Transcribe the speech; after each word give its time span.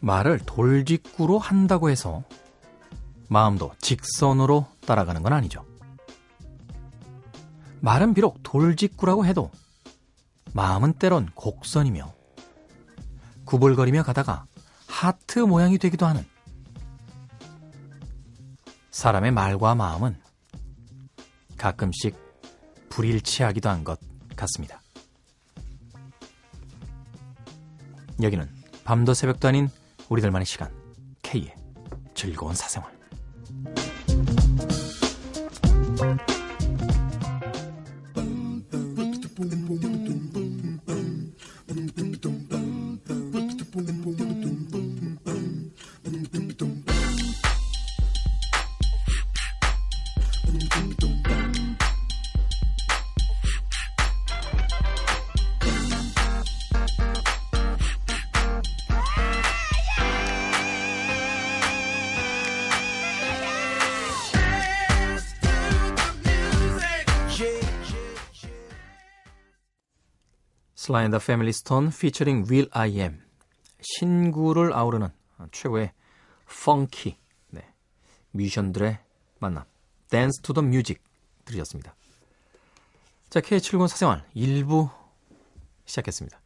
말을 0.00 0.38
돌직구로 0.46 1.38
한다고 1.38 1.90
해서 1.90 2.24
마음도 3.28 3.72
직선으로 3.80 4.66
따라가는 4.86 5.22
건 5.22 5.32
아니죠. 5.34 5.64
말은 7.80 8.14
비록 8.14 8.42
돌직구라고 8.42 9.26
해도 9.26 9.50
마음은 10.52 10.94
때론 10.94 11.28
곡선이며 11.34 12.14
구불거리며 13.44 14.02
가다가 14.04 14.46
하트 14.86 15.38
모양이 15.40 15.78
되기도 15.78 16.06
하는 16.06 16.24
사람의 18.90 19.30
말과 19.32 19.74
마음은 19.74 20.20
가끔씩 21.56 22.16
불일치하기도 22.88 23.68
한 23.68 23.84
것 23.84 23.98
같습니다. 24.36 24.82
여기는 28.22 28.48
밤도 28.84 29.14
새벽도 29.14 29.48
아닌 29.48 29.68
우리들만의 30.08 30.44
시간 30.46 30.70
K의 31.22 31.54
즐거운 32.14 32.54
사생활 32.54 32.99
Family 70.98 71.50
Stone 71.50 71.88
featuring 71.88 72.50
Will 72.50 72.68
I 72.72 73.00
Am 73.00 73.22
신구를 73.80 74.72
아우르는 74.72 75.08
최고의 75.52 75.92
펑키 76.64 77.16
네. 77.50 77.72
뮤지션들의 78.32 78.98
만남 79.38 79.64
Dance 80.10 80.42
to 80.42 80.54
the 80.54 80.66
Music 80.66 81.02
들으셨습니다. 81.44 81.94
자, 83.30 83.40
K7군 83.40 83.88
사생활 83.88 84.24
1부 84.34 84.90
시작했습니다. 85.86 86.40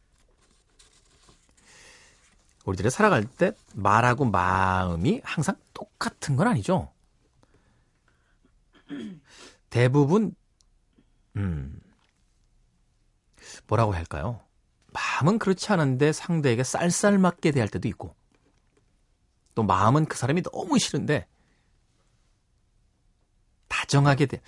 우리들이 2.65 2.89
살아갈 2.89 3.25
때 3.25 3.51
말하고 3.73 4.25
마음이 4.25 5.21
항상 5.23 5.55
똑같은 5.73 6.35
건 6.35 6.47
아니죠. 6.47 6.91
대부분 9.69 10.35
음 11.35 11.79
뭐라고 13.67 13.93
할까요? 13.93 14.41
마음은 14.93 15.39
그렇지 15.39 15.71
않은데 15.71 16.13
상대에게 16.13 16.63
쌀쌀맞게 16.63 17.51
대할 17.51 17.67
때도 17.69 17.87
있고 17.89 18.15
또 19.53 19.63
마음은 19.63 20.05
그 20.05 20.17
사람이 20.17 20.43
너무 20.43 20.77
싫은데 20.79 21.27
다정하게 23.67 24.25
대 24.27 24.41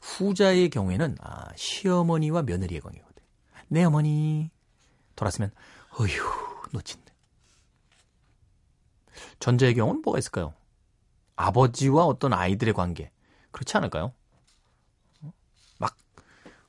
후자의 0.00 0.70
경우에는 0.70 1.16
아, 1.20 1.48
시어머니와 1.56 2.42
며느리의 2.42 2.80
관계거든. 2.80 3.22
내 3.68 3.84
어머니 3.84 4.50
돌았으면 5.16 5.52
어휴 5.98 6.68
놓친네. 6.72 7.04
전자의 9.38 9.74
경우는 9.74 10.02
뭐가 10.02 10.18
있을까요? 10.18 10.54
아버지와 11.36 12.04
어떤 12.06 12.32
아이들의 12.32 12.74
관계 12.74 13.10
그렇지 13.50 13.76
않을까요? 13.76 14.12
막 15.78 15.96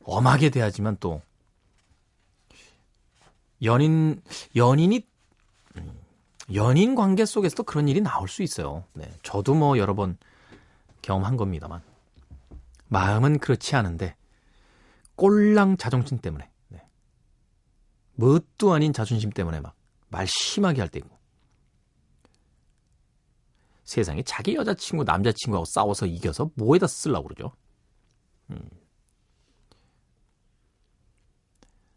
엄하게 0.04 0.50
대하지만 0.50 0.98
또 1.00 1.22
연인 3.64 4.22
연인이 4.56 5.08
음, 5.78 6.00
연인 6.54 6.96
관계 6.96 7.26
속에서도 7.26 7.64
그런 7.64 7.88
일이 7.88 8.02
나올 8.02 8.28
수 8.28 8.44
있어요. 8.44 8.84
네, 8.94 9.12
저도 9.24 9.54
뭐 9.56 9.78
여러 9.78 9.96
번 9.96 10.18
경험한 11.02 11.38
겁니다만 11.38 11.82
마음은 12.88 13.40
그렇지 13.40 13.76
않은데 13.76 14.16
꼴랑 15.16 15.78
자존심 15.78 16.18
때문에 16.18 16.50
네. 16.70 16.82
뭣도 18.16 18.74
아닌 18.74 18.94
자존심 18.94 19.32
때문에 19.32 19.60
막 19.62 19.74
말 20.14 20.28
심하게 20.28 20.82
할 20.82 20.90
때고 20.90 21.10
세상에 23.84 24.22
자기 24.22 24.54
여자친구 24.54 25.04
남자친구하고 25.04 25.66
싸워서 25.66 26.06
이겨서 26.06 26.52
뭐에다 26.54 26.86
쓰려고 26.86 27.28
그러죠. 27.28 27.52
음. 28.52 28.70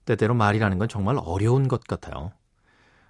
때때로 0.07 0.35
말이라는 0.35 0.79
건 0.79 0.89
정말 0.89 1.17
어려운 1.19 1.69
것 1.69 1.85
같아요. 1.85 2.33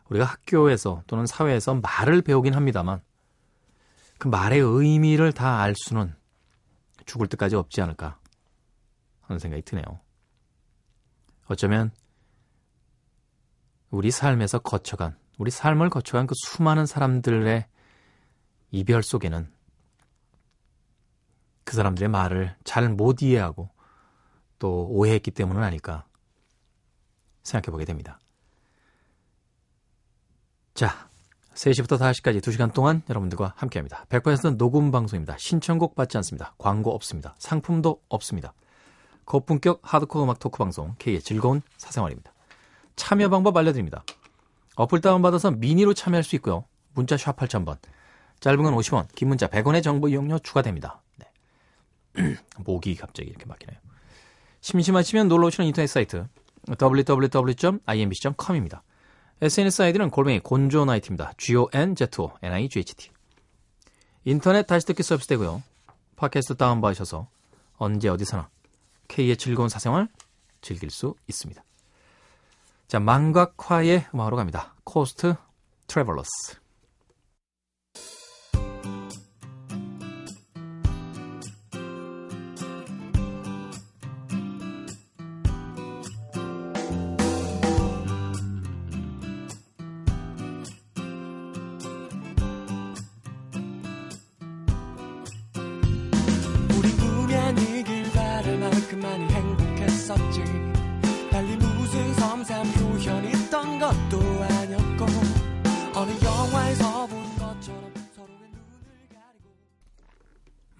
우리가 0.08 0.24
학교에서 0.24 1.02
또는 1.06 1.26
사회에서 1.26 1.74
말을 1.74 2.22
배우긴 2.22 2.54
합니다만 2.54 3.00
그 4.18 4.28
말의 4.28 4.60
의미를 4.60 5.32
다 5.32 5.60
알 5.60 5.74
수는 5.76 6.14
죽을 7.04 7.28
때까지 7.28 7.54
없지 7.54 7.80
않을까 7.82 8.18
하는 9.22 9.38
생각이 9.38 9.62
드네요. 9.62 9.84
어쩌면 11.46 11.92
우리 13.90 14.10
삶에서 14.10 14.58
거쳐간, 14.58 15.16
우리 15.38 15.50
삶을 15.50 15.90
거쳐간 15.90 16.26
그 16.26 16.34
수많은 16.36 16.86
사람들의 16.86 17.66
이별 18.72 19.02
속에는 19.02 19.52
그 21.64 21.76
사람들의 21.76 22.08
말을 22.08 22.56
잘 22.64 22.88
못 22.88 23.22
이해하고 23.22 23.70
또 24.58 24.86
오해했기 24.88 25.30
때문은 25.32 25.62
아닐까 25.62 26.05
생각해 27.46 27.70
보게 27.70 27.84
됩니다. 27.84 28.18
자, 30.74 31.08
3시부터 31.54 31.98
5시까지 31.98 32.40
2시간 32.42 32.74
동안 32.74 33.02
여러분들과 33.08 33.54
함께 33.56 33.78
합니다. 33.78 34.04
100% 34.10 34.58
녹음 34.58 34.90
방송입니다. 34.90 35.36
신청곡 35.38 35.94
받지 35.94 36.18
않습니다. 36.18 36.54
광고 36.58 36.94
없습니다. 36.94 37.34
상품도 37.38 38.02
없습니다. 38.08 38.52
고품격 39.24 39.80
하드코어 39.82 40.24
음악 40.24 40.38
토크 40.38 40.58
방송 40.58 40.94
K의 40.98 41.22
즐거운 41.22 41.62
사생활입니다. 41.78 42.32
참여 42.96 43.30
방법 43.30 43.56
알려드립니다. 43.56 44.04
어플 44.76 45.00
다운받아서 45.00 45.52
미니로 45.52 45.94
참여할 45.94 46.22
수 46.24 46.36
있고요. 46.36 46.64
문자 46.92 47.16
샵 47.16 47.36
8000번, 47.36 47.78
짧은 48.40 48.62
건 48.62 48.74
50원, 48.74 49.08
긴 49.14 49.28
문자 49.28 49.46
100원의 49.46 49.82
정보 49.82 50.08
이용료 50.08 50.40
추가됩니다. 50.40 51.02
네. 51.16 52.36
목이 52.64 52.94
갑자기 52.96 53.30
이렇게 53.30 53.46
막히네요. 53.46 53.78
심심하시면 54.60 55.28
놀러 55.28 55.46
오시는 55.46 55.66
인터넷 55.66 55.86
사이트 55.86 56.26
www.imbc.com입니다. 56.68 58.82
SNS 59.40 59.82
아이디는 59.82 60.10
골뱅이 60.10 60.40
곤조나이트입니다. 60.40 61.32
G-O-N-Z-O-N-I-G-H-T. 61.36 63.10
인터넷 64.24 64.66
다시 64.66 64.86
듣기 64.86 65.02
서비스 65.02 65.28
되고요. 65.28 65.62
팟캐스트 66.16 66.56
다운받으셔서 66.56 67.28
언제 67.76 68.08
어디서나 68.08 68.48
K의 69.08 69.36
즐거운 69.36 69.68
사생활 69.68 70.08
즐길 70.62 70.90
수 70.90 71.14
있습니다. 71.28 71.62
자, 72.88 72.98
망각화의 72.98 74.06
음악으로 74.14 74.36
갑니다. 74.36 74.74
Coast 74.84 75.34
Travelers. 75.86 76.65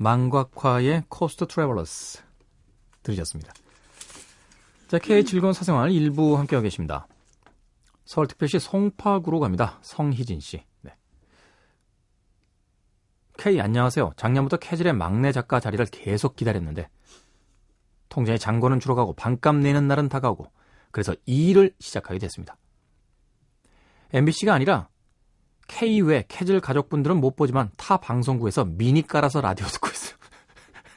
망각화의 0.06 1.02
Coast 1.08 1.48
Travelers 1.48 2.22
들으셨습니다. 3.02 3.52
자, 4.86 5.00
K 5.00 5.24
즐거운 5.24 5.52
사생활 5.52 5.90
일부 5.90 6.38
함께하고 6.38 6.62
계십니다. 6.62 7.08
서울특별시 8.04 8.60
송파구로 8.60 9.40
갑니다. 9.40 9.80
성희진 9.82 10.38
씨. 10.38 10.62
네. 10.82 10.94
K 13.36 13.60
안녕하세요. 13.60 14.12
작년부터 14.16 14.58
캐즐의 14.58 14.92
막내 14.92 15.32
작가 15.32 15.58
자리를 15.58 15.84
계속 15.86 16.36
기다렸는데 16.36 16.88
통장에 18.08 18.38
잔고는 18.38 18.78
줄어가고 18.78 19.14
방값 19.14 19.56
내는 19.56 19.88
날은 19.88 20.08
다가오고 20.08 20.52
그래서 20.92 21.16
이 21.26 21.48
일을 21.48 21.74
시작하게 21.80 22.20
됐습니다. 22.20 22.56
MBC가 24.12 24.54
아니라 24.54 24.88
K 25.66 26.00
외 26.02 26.24
캐즐 26.28 26.60
가족분들은 26.60 27.16
못 27.16 27.34
보지만 27.34 27.70
타 27.76 27.96
방송국에서 27.96 28.64
미니 28.64 29.02
깔아서 29.02 29.40
라디오 29.40 29.66
듣고. 29.66 29.85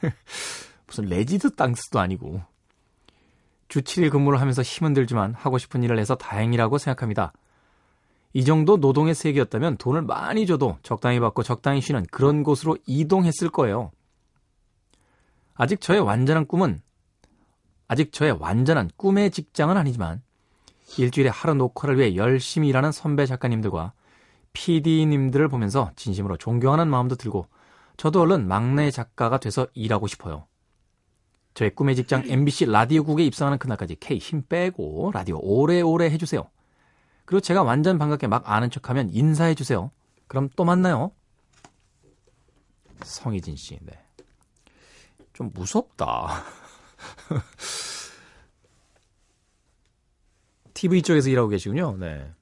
무슨 0.86 1.04
레지스탕스도 1.04 1.98
아니고 1.98 2.42
주 3.68 3.82
7일 3.82 4.10
근무를 4.10 4.40
하면서 4.40 4.62
힘은 4.62 4.94
들지만 4.94 5.34
하고 5.34 5.58
싶은 5.58 5.82
일을 5.82 5.98
해서 5.98 6.16
다행이라고 6.16 6.78
생각합니다. 6.78 7.32
이 8.32 8.44
정도 8.44 8.76
노동의 8.76 9.14
세기였다면 9.14 9.76
돈을 9.76 10.02
많이 10.02 10.46
줘도 10.46 10.78
적당히 10.82 11.20
받고 11.20 11.42
적당히 11.42 11.80
쉬는 11.80 12.06
그런 12.10 12.42
곳으로 12.42 12.76
이동했을 12.86 13.48
거예요. 13.50 13.90
아직 15.54 15.80
저의 15.80 16.00
완전한 16.00 16.46
꿈은 16.46 16.80
아직 17.86 18.12
저의 18.12 18.32
완전한 18.38 18.90
꿈의 18.96 19.30
직장은 19.30 19.76
아니지만 19.76 20.22
일주일에 20.96 21.28
하루 21.28 21.54
녹화를 21.54 21.98
위해 21.98 22.16
열심히 22.16 22.68
일하는 22.68 22.92
선배 22.92 23.26
작가님들과 23.26 23.92
PD님들을 24.52 25.48
보면서 25.48 25.90
진심으로 25.96 26.36
존경하는 26.36 26.88
마음도 26.88 27.14
들고 27.14 27.46
저도 28.00 28.22
얼른 28.22 28.48
막내 28.48 28.90
작가가 28.90 29.38
돼서 29.38 29.66
일하고 29.74 30.06
싶어요. 30.06 30.46
저의 31.52 31.74
꿈의 31.74 31.96
직장 31.96 32.22
MBC 32.26 32.64
라디오국에 32.64 33.22
입성하는 33.26 33.58
그날까지 33.58 33.96
K 33.96 34.16
힘 34.16 34.42
빼고 34.48 35.10
라디오 35.12 35.38
오래오래 35.42 36.06
해주세요. 36.06 36.48
그리고 37.26 37.42
제가 37.42 37.62
완전 37.62 37.98
반갑게 37.98 38.26
막 38.26 38.48
아는 38.48 38.70
척하면 38.70 39.10
인사해주세요. 39.12 39.90
그럼 40.28 40.48
또 40.56 40.64
만나요. 40.64 41.12
성희진 43.02 43.56
씨, 43.56 43.78
네. 43.82 43.92
좀 45.34 45.50
무섭다. 45.52 46.42
TV 50.72 51.02
쪽에서 51.02 51.28
일하고 51.28 51.50
계시군요. 51.50 51.98
네. 51.98 52.32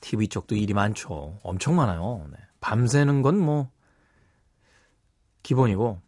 TV 0.00 0.28
쪽도 0.28 0.54
일이 0.54 0.72
많죠. 0.72 1.38
엄청 1.42 1.76
많아요. 1.76 2.26
네. 2.30 2.38
밤새는 2.60 3.20
건 3.20 3.36
뭐 3.36 3.74
기본이고 5.44 6.00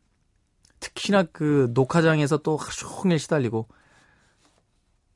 특히나 0.81 1.23
그 1.25 1.71
녹화장에서 1.73 2.39
또 2.39 2.57
하루 2.57 2.73
종일 2.73 3.21
시달리고 3.21 3.69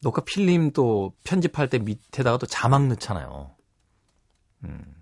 녹화 0.01 0.23
필름 0.25 0.71
또 0.71 1.13
편집할 1.25 1.69
때 1.69 1.79
밑에다가 1.79 2.39
또 2.39 2.47
자막 2.47 2.87
넣잖아요. 2.87 3.57
음. 4.65 4.95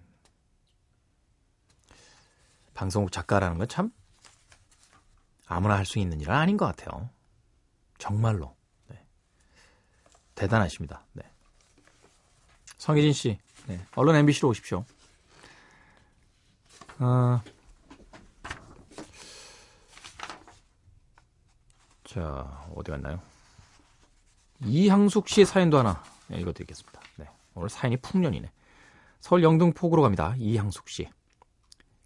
방송국 2.74 3.12
작가라는 3.12 3.58
건 3.58 3.68
참 3.68 3.90
아무나 5.46 5.76
할 5.76 5.84
수 5.86 5.98
있는 5.98 6.20
일은 6.20 6.34
아닌 6.34 6.56
것 6.56 6.66
같아요. 6.66 7.08
정말로. 7.98 8.54
네. 8.88 9.02
대단하십니다. 10.34 11.04
네. 11.12 11.22
성희진 12.76 13.12
씨, 13.12 13.38
네. 13.66 13.80
얼른 13.96 14.14
MBC로 14.14 14.50
오십시오. 14.50 14.84
어, 17.00 17.40
자, 22.18 22.66
어디 22.74 22.90
갔나요? 22.90 23.20
이항숙 24.64 25.28
씨의 25.28 25.46
사연도 25.46 25.78
하나 25.78 26.02
네, 26.26 26.40
읽어드리겠습니다. 26.40 27.00
네, 27.16 27.28
오늘 27.54 27.68
사연이 27.68 27.96
풍년이네. 27.96 28.50
서울 29.20 29.44
영등포구로 29.44 30.02
갑니다. 30.02 30.34
이항숙 30.36 30.88
씨. 30.88 31.08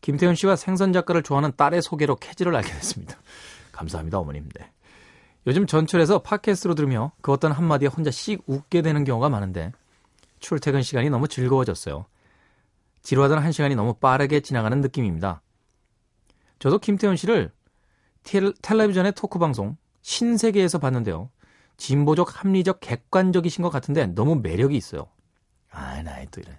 김태현 0.02 0.34
씨와 0.34 0.56
생선 0.56 0.92
작가를 0.92 1.22
좋아하는 1.22 1.52
딸의 1.56 1.80
소개로 1.80 2.16
캐지를 2.16 2.54
알게 2.54 2.70
됐습니다. 2.72 3.16
감사합니다, 3.72 4.18
어머님. 4.18 4.50
네. 4.54 4.70
요즘 5.46 5.66
전철에서 5.66 6.18
팟캐스트로 6.20 6.74
들으며 6.74 7.12
그 7.22 7.32
어떤 7.32 7.50
한마디에 7.50 7.88
혼자 7.88 8.10
씩 8.10 8.42
웃게 8.46 8.82
되는 8.82 9.04
경우가 9.04 9.30
많은데 9.30 9.72
출퇴근 10.40 10.82
시간이 10.82 11.08
너무 11.08 11.26
즐거워졌어요. 11.26 12.04
지루하던 13.00 13.38
한 13.38 13.50
시간이 13.50 13.76
너무 13.76 13.94
빠르게 13.94 14.40
지나가는 14.40 14.78
느낌입니다. 14.78 15.40
저도 16.58 16.78
김태현 16.78 17.16
씨를 17.16 17.50
텔, 18.24 18.52
텔레비전의 18.60 19.12
토크 19.12 19.38
방송 19.38 19.78
신세계에서 20.02 20.78
봤는데요. 20.78 21.30
진보적, 21.76 22.44
합리적, 22.44 22.80
객관적이신 22.80 23.62
것 23.62 23.70
같은데 23.70 24.06
너무 24.06 24.36
매력이 24.36 24.76
있어요. 24.76 25.08
아, 25.70 26.02
나의 26.02 26.28
또 26.30 26.40
이런. 26.40 26.56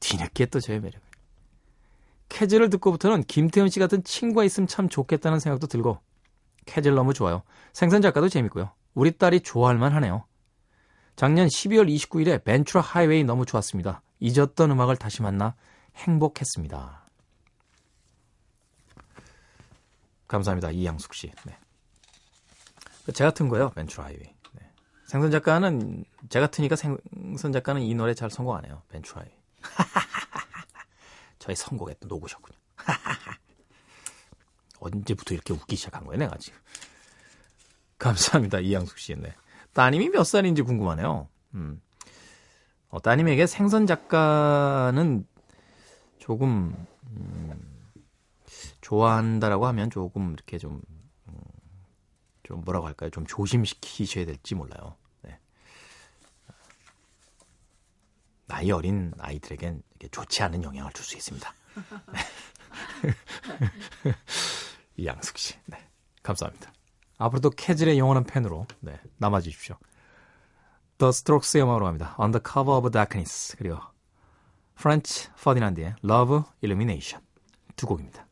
뒤늦게 0.00 0.46
또 0.46 0.60
저의 0.60 0.80
매력을. 0.80 1.06
캐즐을 2.28 2.70
듣고부터는 2.70 3.24
김태현 3.24 3.68
씨 3.68 3.78
같은 3.78 4.02
친구가 4.04 4.44
있으면 4.44 4.66
참 4.66 4.88
좋겠다는 4.88 5.38
생각도 5.38 5.66
들고 5.66 6.00
캐즐 6.66 6.94
너무 6.94 7.14
좋아요. 7.14 7.42
생선 7.72 8.02
작가도 8.02 8.28
재밌고요. 8.28 8.70
우리 8.94 9.16
딸이 9.16 9.40
좋아할 9.40 9.78
만 9.78 9.92
하네요. 9.92 10.24
작년 11.14 11.46
12월 11.48 11.88
29일에 11.94 12.42
벤츄라 12.44 12.82
하이웨이 12.82 13.24
너무 13.24 13.46
좋았습니다. 13.46 14.02
잊었던 14.20 14.70
음악을 14.70 14.96
다시 14.96 15.22
만나 15.22 15.54
행복했습니다. 15.94 17.06
감사합니다. 20.28 20.70
이양숙 20.72 21.14
씨. 21.14 21.30
네. 21.44 21.56
제가 23.12 23.32
튼 23.32 23.48
거예요. 23.48 23.70
벤츄라 23.70 24.06
하이웨이. 24.06 24.34
네. 24.52 24.70
생선 25.06 25.30
작가는 25.30 26.04
제가 26.28 26.48
트니까 26.48 26.76
생선 26.76 27.52
작가는 27.52 27.80
이 27.80 27.94
노래 27.94 28.14
잘 28.14 28.30
선곡 28.30 28.56
안 28.56 28.64
해요. 28.64 28.82
벤츄라 28.88 29.22
하이웨이. 29.22 29.36
저의 31.38 31.56
선곡에 31.56 31.96
또 32.00 32.08
녹으셨군요. 32.08 32.56
언제부터 34.80 35.34
이렇게 35.34 35.52
웃기 35.52 35.76
시작한 35.76 36.04
거예요, 36.04 36.18
내가 36.18 36.36
지금. 36.38 36.58
감사합니다, 37.98 38.60
이양숙 38.60 38.98
씨. 38.98 39.14
네. 39.14 39.34
따님이 39.72 40.10
몇 40.10 40.24
살인지 40.24 40.62
궁금하네요. 40.62 41.28
음. 41.54 41.80
어, 42.88 43.00
따님에게 43.00 43.46
생선 43.46 43.86
작가는 43.86 45.26
조금 46.18 46.74
음, 47.10 47.90
좋아한다라고 48.80 49.66
하면 49.66 49.90
조금 49.90 50.32
이렇게 50.32 50.58
좀, 50.58 50.80
음, 50.88 50.95
좀 52.46 52.62
뭐라고 52.64 52.86
할까요? 52.86 53.10
좀 53.10 53.26
조심시키셔야 53.26 54.24
될지 54.24 54.54
몰라요. 54.54 54.96
네. 55.22 55.38
나이 58.46 58.70
어린 58.70 59.12
아이들에겐 59.18 59.82
좋지 60.12 60.42
않은 60.44 60.62
영향을 60.62 60.92
줄 60.92 61.04
수 61.04 61.16
있습니다. 61.16 61.52
이양숙 64.96 65.38
씨, 65.38 65.54
네. 65.66 65.76
감사합니다. 66.22 66.72
앞으로도 67.18 67.50
캐즐의 67.50 67.98
영원한 67.98 68.24
팬으로 68.24 68.66
네, 68.80 69.00
남아주십시오. 69.18 69.76
The 70.98 71.08
Strokes의 71.08 71.64
음악으로 71.64 71.86
갑니다. 71.86 72.14
On 72.18 72.30
the 72.30 72.40
Cover 72.42 72.78
of 72.78 72.90
Darkness 72.90 73.56
그리고 73.56 73.78
프렌치 74.76 75.28
퍼디난드의 75.42 75.96
Love 76.04 76.42
Illumination 76.62 77.24
두 77.74 77.86
곡입니다. 77.86 78.25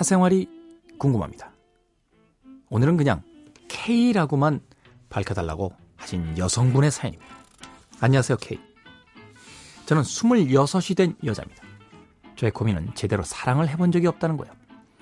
사생활이 0.00 0.48
궁금합니다. 0.98 1.52
오늘은 2.70 2.96
그냥 2.96 3.22
K라고만 3.68 4.60
밝혀달라고 5.10 5.72
하신 5.96 6.38
여성분의 6.38 6.90
사연입니다. 6.90 7.30
안녕하세요, 8.00 8.38
K. 8.38 8.58
저는 9.84 10.02
26이 10.02 10.96
된 10.96 11.16
여자입니다. 11.22 11.62
저의 12.36 12.50
고민은 12.50 12.94
제대로 12.94 13.22
사랑을 13.22 13.68
해본 13.68 13.92
적이 13.92 14.06
없다는 14.06 14.38
거예요. 14.38 14.54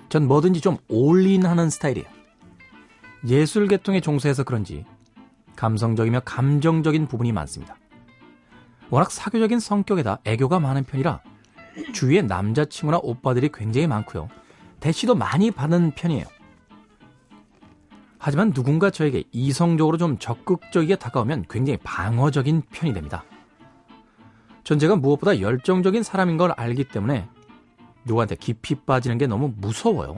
전 0.09 0.27
뭐든지 0.27 0.61
좀 0.61 0.79
올인하는 0.89 1.71
스타일이에요. 1.71 2.09
예술 3.29 3.69
계통에 3.69 4.01
종사해서 4.01 4.43
그런지 4.43 4.85
감성적이며 5.55 6.23
감정적인 6.25 7.07
부분이 7.07 7.31
많습니다. 7.31 7.77
워낙 8.91 9.13
사교적인 9.13 9.61
성격에다 9.61 10.23
애교가 10.25 10.59
많은 10.59 10.83
편이라 10.83 11.23
주위에 11.93 12.23
남자친구나 12.23 12.99
오빠들이 13.01 13.51
굉장히 13.55 13.87
많고요. 13.87 14.29
대시도 14.81 15.15
많이 15.15 15.51
받는 15.51 15.93
편이에요. 15.93 16.25
하지만 18.19 18.53
누군가 18.53 18.91
저에게 18.91 19.25
이성적으로 19.33 19.97
좀 19.97 20.19
적극적이게 20.19 20.97
다가오면 20.97 21.47
굉장히 21.49 21.79
방어적인 21.79 22.63
편이 22.71 22.93
됩니다. 22.93 23.25
전 24.65 24.79
제가 24.79 24.97
무엇보다 24.97 25.41
열정적인 25.41 26.03
사람인 26.03 26.37
걸 26.37 26.53
알기 26.53 26.85
때문에 26.85 27.29
누구한테 28.05 28.35
깊이 28.35 28.75
빠지는 28.75 29.19
게 29.19 29.27
너무 29.27 29.53
무서워요. 29.57 30.17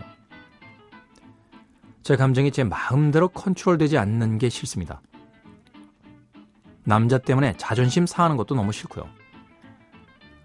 제 2.03 2.17
감정이 2.17 2.51
제 2.51 2.65
마음대로 2.65 3.29
컨트롤되지 3.29 3.99
않는 3.99 4.39
게 4.39 4.49
싫습니다. 4.49 5.03
남자 6.85 7.19
때문에 7.19 7.55
자존심 7.59 8.07
상하는 8.07 8.37
것도 8.37 8.55
너무 8.55 8.73
싫고요. 8.73 9.07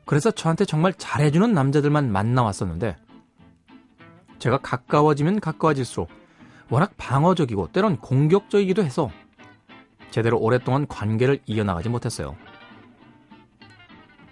그래서 0.05 0.29
저한테 0.29 0.65
정말 0.65 0.93
잘해주는 0.93 1.53
남자들만 1.53 2.12
만나왔었는데 2.12 2.98
제가 4.46 4.60
가까워지면 4.60 5.40
가까워질수록 5.40 6.08
워낙 6.70 6.94
방어적이고 6.98 7.72
때론 7.72 7.98
공격적이기도 7.98 8.84
해서 8.84 9.10
제대로 10.12 10.38
오랫동안 10.38 10.86
관계를 10.86 11.40
이어나가지 11.48 11.90
못했어요. 11.90 12.36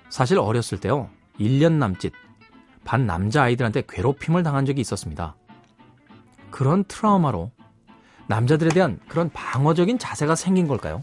사실 0.10 0.38
어렸을 0.38 0.80
때요, 0.80 1.10
1년 1.40 1.74
남짓 1.74 2.14
반 2.84 3.08
남자 3.08 3.42
아이들한테 3.42 3.82
괴롭힘을 3.90 4.44
당한 4.44 4.68
적이 4.68 4.82
있었습니다. 4.82 5.36
그런 6.52 6.84
트라우마로 6.84 7.50
남자들에 8.28 8.70
대한 8.70 9.00
그런 9.08 9.32
방어적인 9.32 9.98
자세가 9.98 10.36
생긴 10.36 10.68
걸까요? 10.68 11.02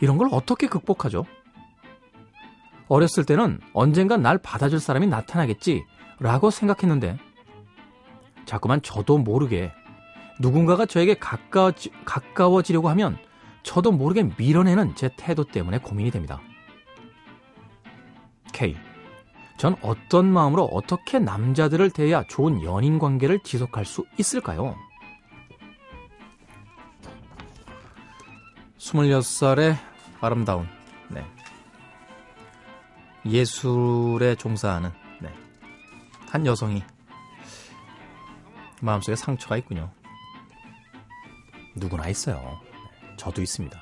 이런 0.00 0.16
걸 0.16 0.28
어떻게 0.32 0.66
극복하죠? 0.66 1.26
어렸을 2.88 3.26
때는 3.26 3.60
언젠간 3.74 4.22
날 4.22 4.38
받아줄 4.38 4.80
사람이 4.80 5.08
나타나겠지 5.08 5.84
라고 6.18 6.50
생각했는데 6.50 7.18
자꾸만 8.44 8.80
저도 8.82 9.18
모르게 9.18 9.72
누군가가 10.40 10.86
저에게 10.86 11.14
가까워지, 11.14 11.90
가까워지려고 12.04 12.88
하면 12.90 13.18
저도 13.62 13.92
모르게 13.92 14.30
밀어내는 14.38 14.94
제 14.94 15.10
태도 15.16 15.44
때문에 15.44 15.78
고민이 15.78 16.10
됩니다. 16.10 16.40
K. 18.52 18.76
전 19.58 19.74
어떤 19.82 20.26
마음으로 20.26 20.64
어떻게 20.64 21.18
남자들을 21.18 21.90
대해야 21.90 22.22
좋은 22.24 22.62
연인 22.62 22.98
관계를 22.98 23.40
지속할 23.42 23.84
수 23.84 24.04
있을까요? 24.18 24.76
26살의 28.78 29.76
아름다운 30.20 30.68
네. 31.08 31.24
예술에 33.24 34.36
종사하는 34.36 34.90
네. 34.90 35.05
한 36.36 36.44
여성이 36.44 36.84
마음속에 38.82 39.16
상처가 39.16 39.56
있군요. 39.56 39.90
누구나 41.74 42.08
있어요. 42.08 42.60
네. 42.62 43.16
저도 43.16 43.40
있습니다. 43.40 43.80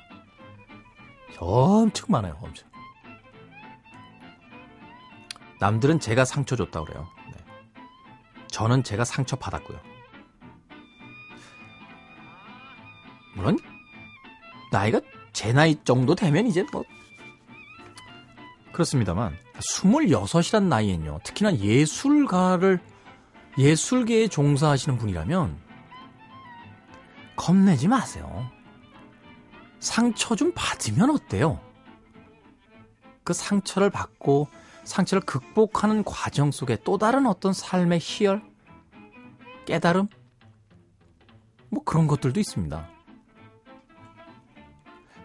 엄청 1.37 2.05
많아요, 2.07 2.37
엄청. 2.41 2.65
남들은 5.59 5.99
제가 5.99 6.23
상처 6.23 6.55
줬다 6.55 6.81
그래요. 6.85 7.09
네. 7.33 7.43
저는 8.47 8.85
제가 8.85 9.03
상처 9.03 9.35
받았고요. 9.35 9.77
물론 13.35 13.57
나이가 14.71 15.01
제 15.33 15.51
나이 15.51 15.75
정도 15.83 16.15
되면 16.15 16.47
이제 16.47 16.65
뭐 16.71 16.85
그렇습니다만 18.71 19.44
26이란 19.59 20.63
나이엔요. 20.63 21.19
특히나 21.23 21.55
예술가를 21.57 22.79
예술계에 23.57 24.27
종사하시는 24.27 24.97
분이라면 24.97 25.57
겁내지 27.35 27.87
마세요. 27.87 28.49
상처 29.79 30.35
좀 30.35 30.51
받으면 30.55 31.09
어때요? 31.09 31.59
그 33.23 33.33
상처를 33.33 33.89
받고 33.89 34.47
상처를 34.83 35.21
극복하는 35.21 36.03
과정 36.03 36.51
속에 36.51 36.77
또 36.83 36.97
다른 36.97 37.25
어떤 37.25 37.53
삶의 37.53 37.99
희열, 38.01 38.43
깨달음, 39.65 40.07
뭐 41.69 41.83
그런 41.83 42.07
것들도 42.07 42.39
있습니다. 42.39 42.87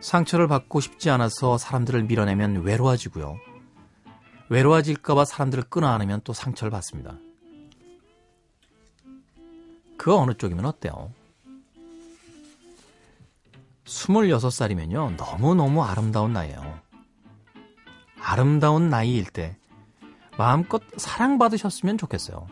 상처를 0.00 0.48
받고 0.48 0.80
싶지 0.80 1.10
않아서 1.10 1.58
사람들을 1.58 2.04
밀어내면 2.04 2.62
외로워지고요. 2.62 3.36
외로워질까봐 4.50 5.24
사람들을 5.24 5.64
끊어 5.70 5.86
안으면 5.86 6.20
또 6.24 6.32
상처를 6.32 6.70
받습니다. 6.72 7.16
그 9.96 10.14
어느 10.14 10.34
쪽이면 10.34 10.66
어때요? 10.66 11.12
26살이면요, 13.84 15.16
너무너무 15.16 15.84
아름다운 15.84 16.32
나이에요. 16.32 16.80
아름다운 18.20 18.90
나이일 18.90 19.26
때 19.26 19.56
마음껏 20.36 20.82
사랑받으셨으면 20.96 21.96
좋겠어요. 21.96 22.48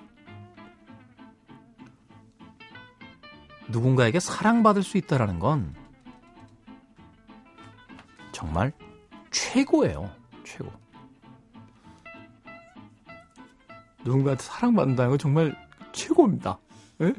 누군가에게 3.68 4.20
사랑받을 4.20 4.82
수 4.82 4.98
있다라는 4.98 5.40
건 5.40 5.74
정말 8.32 8.72
최고예요. 9.30 10.10
최고. 10.44 10.72
누군가한테 14.08 14.42
사랑받는다는 14.42 15.10
건 15.10 15.18
정말 15.18 15.54
최고입니다. 15.92 16.58
예? 17.02 17.12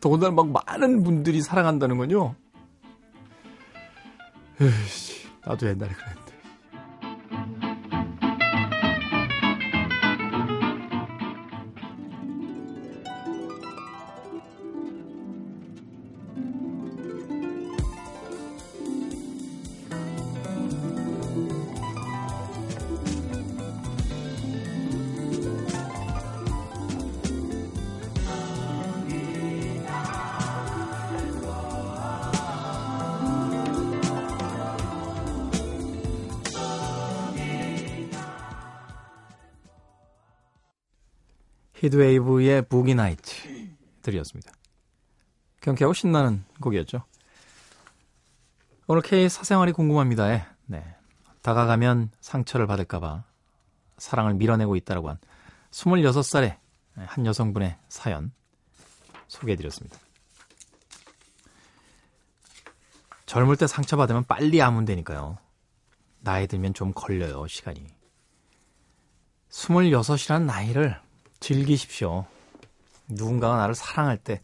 더군다나 0.00 0.34
막 0.34 0.48
많은 0.66 1.02
분들이 1.02 1.40
사랑한다는 1.40 1.96
건요. 1.96 2.34
에이씨, 4.60 5.28
나도 5.46 5.68
옛날에 5.68 5.92
그랬는데. 5.92 6.29
히드웨이브의 41.80 42.62
부기 42.68 42.94
나이트 42.94 43.70
들이었습니다. 44.02 44.52
경쾌하고 45.62 45.94
신나는 45.94 46.44
곡이었죠. 46.60 47.04
오늘 48.86 49.02
K 49.02 49.28
사생활이 49.28 49.72
궁금합니다에 49.72 50.44
네. 50.66 50.96
다가가면 51.40 52.10
상처를 52.20 52.66
받을까봐 52.66 53.24
사랑을 53.96 54.34
밀어내고 54.34 54.76
있다라고 54.76 55.08
한 55.08 55.18
26살의 55.70 56.58
한 56.96 57.26
여성분의 57.26 57.78
사연 57.88 58.32
소개해드렸습니다. 59.28 59.98
젊을 63.24 63.56
때 63.56 63.66
상처받으면 63.66 64.24
빨리 64.24 64.60
아면 64.60 64.84
되니까요. 64.84 65.38
나이 66.18 66.46
들면 66.46 66.74
좀 66.74 66.92
걸려요, 66.92 67.46
시간이. 67.46 67.86
26이라는 69.50 70.42
나이를 70.42 71.00
즐기십시오. 71.40 72.26
누군가가 73.08 73.56
나를 73.56 73.74
사랑할 73.74 74.18
때 74.18 74.40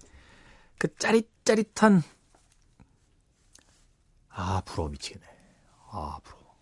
그 0.78 0.94
짜릿짜릿한 0.96 2.02
아 4.28 4.60
부러워 4.64 4.90
미치겠네. 4.90 5.26
아 5.90 6.18
부러워. 6.22 6.54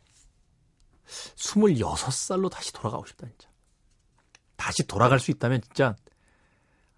26살로 1.36 2.50
다시 2.50 2.72
돌아가고 2.72 3.06
싶다 3.06 3.26
진짜. 3.26 3.48
다시 4.56 4.86
돌아갈 4.86 5.18
수 5.18 5.30
있다면 5.30 5.62
진짜 5.62 5.96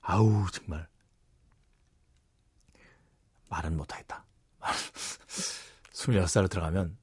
아우 0.02 0.46
정말 0.52 0.86
말은 3.48 3.76
못하겠다. 3.76 4.24
26살로 5.94 6.50
들어가면 6.50 6.98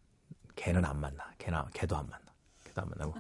걔는 0.56 0.86
안 0.86 1.00
만나. 1.00 1.32
걔나 1.40 1.68
걔도 1.74 1.98
안 1.98 2.08
만나. 2.08 2.32
걔도 2.66 2.82
안 2.84 2.90
만나고 2.90 3.16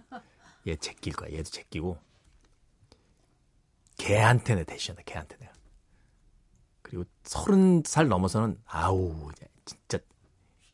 얘 0.67 0.75
제낄 0.75 1.13
거야. 1.13 1.31
얘도 1.31 1.49
제끼고 1.49 1.97
걔한테는 4.03 4.65
대시한다. 4.65 5.03
걔한테 5.05 5.37
내가. 5.37 5.53
그리고 6.81 7.05
서른 7.23 7.83
살 7.85 8.07
넘어서는 8.07 8.61
아우 8.65 9.31
진짜 9.65 9.97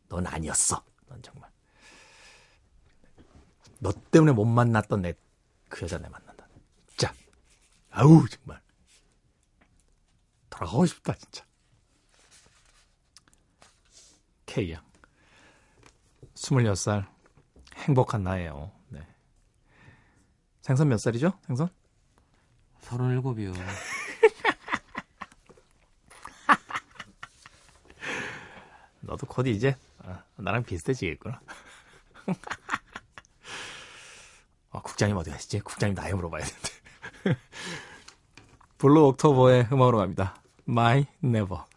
넌 0.08 0.26
아니었어. 0.26 0.84
넌 1.08 1.22
정말 1.22 1.50
너 3.80 3.92
때문에 4.12 4.32
못 4.34 4.46
만났던 4.46 5.02
내 5.02 5.14
그 5.70 5.84
여자 5.84 5.98
내 6.00 6.10
만난다. 6.10 6.48
진짜 6.88 7.14
아우 7.92 8.28
정말 8.28 8.62
돌아가고 10.50 10.86
싶다 10.88 11.14
진짜. 11.14 11.46
K양 14.48 14.84
26살 16.34 17.08
행복한 17.76 18.24
나예요. 18.24 18.72
네. 18.90 19.08
생선 20.62 20.90
몇 20.90 20.98
살이죠? 20.98 21.40
생선? 21.46 21.70
서른일곱이요. 22.90 23.54
너도 29.02 29.28
곧 29.28 29.46
이제 29.46 29.76
아, 30.04 30.24
나랑 30.38 30.64
비슷해지겠구나. 30.64 31.40
아, 34.72 34.82
국장님 34.82 35.16
어디 35.18 35.30
가시지? 35.30 35.60
국장님 35.60 35.96
나이 35.96 36.14
물어봐야 36.14 36.44
되는데. 36.44 36.70
블루 38.80 39.06
옥토버의 39.10 39.68
음악으로 39.72 40.00
갑니다. 40.00 40.36
My 40.68 41.06
Never. 41.24 41.69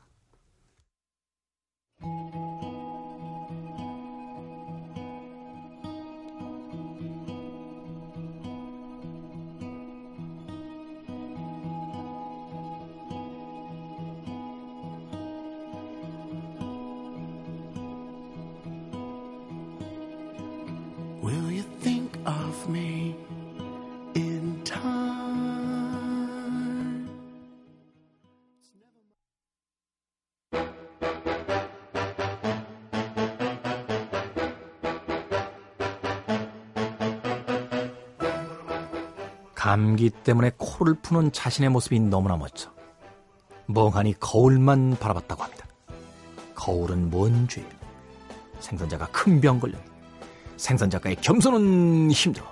때문에 40.23 40.53
코를 40.57 40.95
푸는 40.95 41.33
자신의 41.33 41.71
모습이 41.71 41.99
너무나 42.01 42.37
멋져. 42.37 42.71
멍하니 43.67 44.19
거울만 44.21 44.97
바라봤다고 44.99 45.43
합니다. 45.43 45.67
거울은 46.55 47.11
뭔 47.11 47.49
죄? 47.49 47.65
생선자가 48.61 49.07
큰 49.09 49.41
병 49.41 49.59
걸렸. 49.59 49.81
생선작가의 50.57 51.17
겸손은 51.17 52.11
힘들어. 52.13 52.45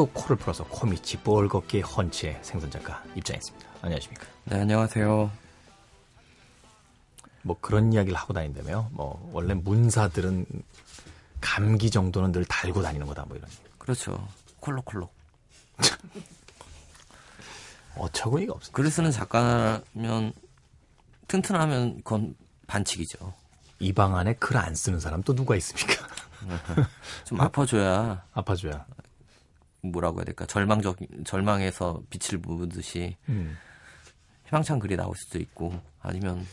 하도 0.00 0.06
코를 0.14 0.36
풀어서 0.36 0.64
코 0.64 0.86
밑이 0.86 1.22
뻘겋게 1.22 1.82
헌치의 1.82 2.38
생선 2.42 2.70
작가 2.70 3.04
입장했습니다. 3.14 3.68
안녕하십니까. 3.82 4.24
네, 4.44 4.60
안녕하세요. 4.60 5.30
뭐 7.42 7.56
그런 7.60 7.92
이야기를 7.92 8.16
하고 8.16 8.32
다닌다며. 8.32 8.88
뭐 8.92 9.28
원래 9.34 9.52
문사들은 9.52 10.46
감기 11.42 11.90
정도는 11.90 12.32
늘 12.32 12.46
달고 12.46 12.80
다니는 12.80 13.06
거다 13.08 13.26
뭐 13.26 13.36
이런. 13.36 13.50
그렇죠. 13.76 14.26
콜록콜록. 14.60 15.12
어처구니가 17.96 18.54
없어. 18.54 18.72
글을 18.72 18.90
쓰는 18.90 19.10
작가면 19.10 20.32
튼튼하면 21.28 21.96
그건 21.98 22.34
반칙이죠. 22.66 23.34
이 23.80 23.92
방 23.92 24.16
안에 24.16 24.34
글 24.34 24.56
안 24.56 24.74
쓰는 24.74 24.98
사람 25.00 25.22
또 25.22 25.34
누가 25.34 25.56
있습니까? 25.56 26.06
좀 27.24 27.38
아파줘야 27.40 28.24
아파줘야. 28.32 28.86
뭐라고 29.82 30.18
해야 30.18 30.24
될까 30.24 30.46
절망적 30.46 30.98
절망에서 31.24 32.02
빛을 32.10 32.40
보듯이 32.40 33.16
음. 33.28 33.56
희망찬 34.46 34.78
글이 34.78 34.96
나올 34.96 35.14
수도 35.16 35.38
있고 35.38 35.80
아니면 36.00 36.46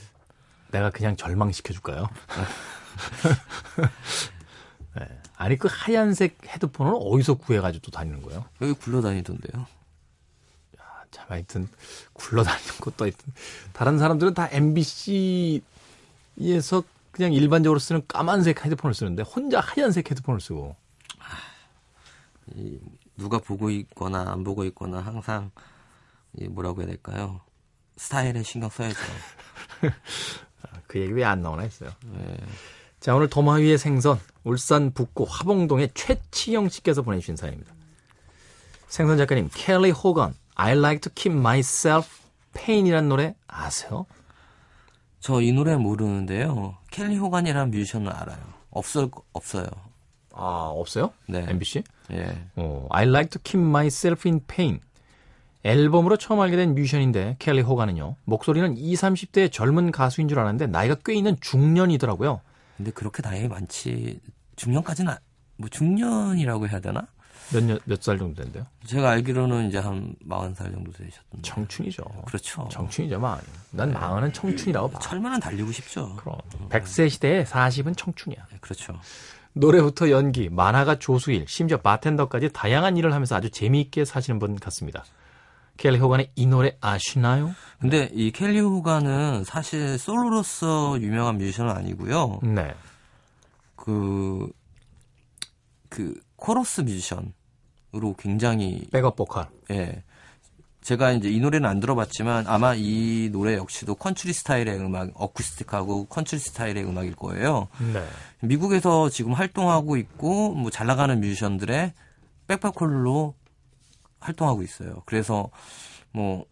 내가 0.71 0.89
그냥 0.89 1.15
절망시켜 1.15 1.73
줄까요? 1.73 2.07
네. 4.95 5.07
아니 5.35 5.57
그 5.57 5.67
하얀색 5.69 6.39
헤드폰을 6.47 6.93
어디서 6.95 7.35
구해가지고 7.35 7.83
또 7.83 7.91
다니는 7.91 8.21
거예요? 8.23 8.45
여기 8.61 8.73
굴러다니던데요. 8.73 9.67
아, 10.79 11.03
참 11.11 11.25
하여튼 11.29 11.67
굴러다니는 12.13 12.75
것도 12.81 13.05
하여튼 13.05 13.33
다른 13.73 13.99
사람들은 13.99 14.33
다 14.33 14.49
MBC에서 14.51 15.61
그냥 17.11 17.33
일반적으로 17.33 17.79
쓰는 17.79 18.01
까만색 18.07 18.65
헤드폰을 18.65 18.93
쓰는데 18.93 19.23
혼자 19.23 19.59
하얀색 19.59 20.11
헤드폰을 20.11 20.39
쓰고 20.39 20.75
이 22.55 22.79
누가 23.17 23.39
보고 23.39 23.69
있거나 23.69 24.31
안 24.31 24.43
보고 24.43 24.63
있거나 24.65 24.99
항상 24.99 25.51
이 26.37 26.47
뭐라고 26.47 26.81
해야 26.81 26.87
될까요? 26.87 27.41
스타일에 27.97 28.43
신경 28.43 28.69
써야죠. 28.69 28.97
아, 30.63 30.79
그 30.87 30.99
얘기 30.99 31.11
왜 31.13 31.23
안 31.23 31.41
나오나 31.41 31.63
했어요. 31.63 31.89
네. 32.05 32.37
자 32.99 33.15
오늘 33.15 33.29
도마 33.29 33.55
위의 33.55 33.77
생선 33.77 34.19
울산 34.43 34.91
북구 34.91 35.25
화봉동의 35.27 35.91
최치영 35.93 36.69
씨께서 36.69 37.01
보내주신 37.01 37.35
사연입니다. 37.35 37.73
생선 38.87 39.17
작가님 39.17 39.49
켈리 39.53 39.91
호건 39.91 40.33
I 40.55 40.77
like 40.77 41.01
to 41.01 41.11
keep 41.13 41.37
myself 41.37 42.09
pain이라는 42.53 43.09
노래 43.09 43.35
아세요? 43.47 44.05
저 45.19 45.41
이 45.41 45.51
노래 45.51 45.75
모르는데요. 45.75 46.77
켈리 46.91 47.17
호간이라는 47.17 47.71
뮤지션은 47.71 48.11
알아요. 48.11 48.39
없을 48.69 49.09
거- 49.11 49.23
없어요. 49.33 49.67
아 50.37 50.71
없어요? 50.73 51.11
네. 51.27 51.45
MBC? 51.49 51.83
예. 52.11 52.37
어, 52.55 52.87
I 52.91 53.07
like 53.07 53.29
to 53.31 53.41
keep 53.43 53.65
myself 53.65 54.27
in 54.27 54.41
pain. 54.47 54.79
앨범으로 55.63 56.17
처음 56.17 56.39
알게 56.39 56.55
된 56.55 56.75
뮤지션인데 56.75 57.35
켈리 57.39 57.61
호가는요. 57.61 58.15
목소리는 58.25 58.77
20, 58.77 59.01
30대의 59.01 59.51
젊은 59.51 59.91
가수인 59.91 60.27
줄 60.29 60.39
알았는데 60.39 60.67
나이가 60.67 60.95
꽤 61.03 61.13
있는 61.15 61.35
중년이더라고요. 61.41 62.41
근데 62.77 62.91
그렇게 62.91 63.21
나이 63.21 63.47
많지 63.47 64.19
중년까지는 64.55 65.11
아- 65.11 65.19
뭐 65.57 65.67
중년이라고 65.69 66.67
해야 66.69 66.79
되나? 66.79 67.07
몇살 67.85 68.17
정도 68.17 68.43
된대요? 68.43 68.65
제가 68.85 69.09
알기로는 69.11 69.69
이제 69.69 69.77
한 69.77 70.13
40살 70.27 70.71
정도 70.73 70.91
되셨던데. 70.91 71.41
청춘이죠. 71.41 72.03
그렇죠. 72.25 72.67
청춘이죠, 72.69 73.19
마흔. 73.19 73.39
난 73.71 73.93
마흔은 73.93 74.33
청춘이라고 74.33 74.89
봐. 74.89 74.99
철만은 74.99 75.39
달리고 75.39 75.71
싶죠. 75.71 76.13
그럼 76.17 76.37
100세 76.69 77.09
시대에 77.09 77.45
40은 77.45 77.95
청춘이야. 77.97 78.47
네, 78.51 78.57
그렇죠. 78.59 78.99
노래부터 79.59 80.09
연기, 80.09 80.49
만화가 80.49 80.99
조수일, 80.99 81.45
심지어 81.47 81.77
바텐더까지 81.77 82.49
다양한 82.53 82.97
일을 82.97 83.13
하면서 83.13 83.35
아주 83.35 83.49
재미있게 83.49 84.05
사시는 84.05 84.39
분 84.39 84.55
같습니다. 84.55 85.03
켈리 85.77 85.99
호간의 85.99 86.31
이 86.35 86.47
노래 86.47 86.75
아시나요? 86.81 87.53
근데 87.79 88.09
이 88.13 88.31
켈리 88.31 88.59
호간은 88.59 89.43
사실 89.43 89.97
솔로로서 89.97 90.99
유명한 91.01 91.37
뮤지션은 91.37 91.71
아니고요. 91.71 92.39
네. 92.43 92.73
그, 93.75 94.51
그, 95.89 96.19
코러스 96.35 96.81
뮤지션으로 96.81 98.15
굉장히, 98.17 98.87
백업 98.91 99.15
보컬. 99.15 99.47
예. 99.71 100.03
제가 100.87 101.11
이제 101.11 101.29
이 101.29 101.41
노래는 101.41 101.69
안 101.69 101.81
들어봤지만 101.81 102.47
아마 102.47 102.73
이 102.73 103.27
노래 103.33 103.55
역시도 103.55 103.95
컨츄리 103.95 104.31
스타일의 104.31 104.79
음악, 104.79 105.11
어쿠스틱하고 105.15 106.05
컨츄리 106.05 106.39
스타일의 106.39 106.85
음악일 106.85 107.13
거예요. 107.17 107.67
네. 107.91 108.01
미국에서 108.39 109.09
지금 109.09 109.33
활동하고 109.33 109.97
있고, 109.97 110.53
뭐 110.53 110.69
잘 110.71 110.87
나가는 110.87 111.19
뮤지션들의 111.19 111.91
백보컬로 112.47 113.33
활동하고 114.21 114.63
있어요. 114.63 115.01
그래서 115.05 115.49
뭐 116.13 116.45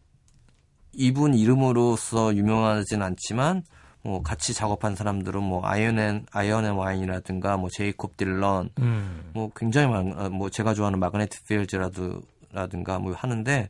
이분 0.91 1.33
이름으로서 1.33 2.35
유명하진 2.35 3.03
않지만 3.03 3.63
뭐 4.01 4.21
같이 4.21 4.53
작업한 4.53 4.97
사람들은 4.97 5.41
뭐 5.41 5.65
아이언 5.65 6.25
아이언 6.31 6.65
앤 6.65 6.73
와인이라든가 6.73 7.55
뭐 7.55 7.69
제이콥 7.69 8.17
딜런 8.17 8.69
음. 8.79 9.31
뭐 9.33 9.49
굉장히 9.55 9.87
많, 9.87 10.13
아, 10.17 10.27
뭐 10.27 10.49
제가 10.49 10.73
좋아하는 10.73 10.99
마그네틱 10.99 11.47
필즈라든가 11.47 12.99
뭐 12.99 13.13
하는데 13.13 13.69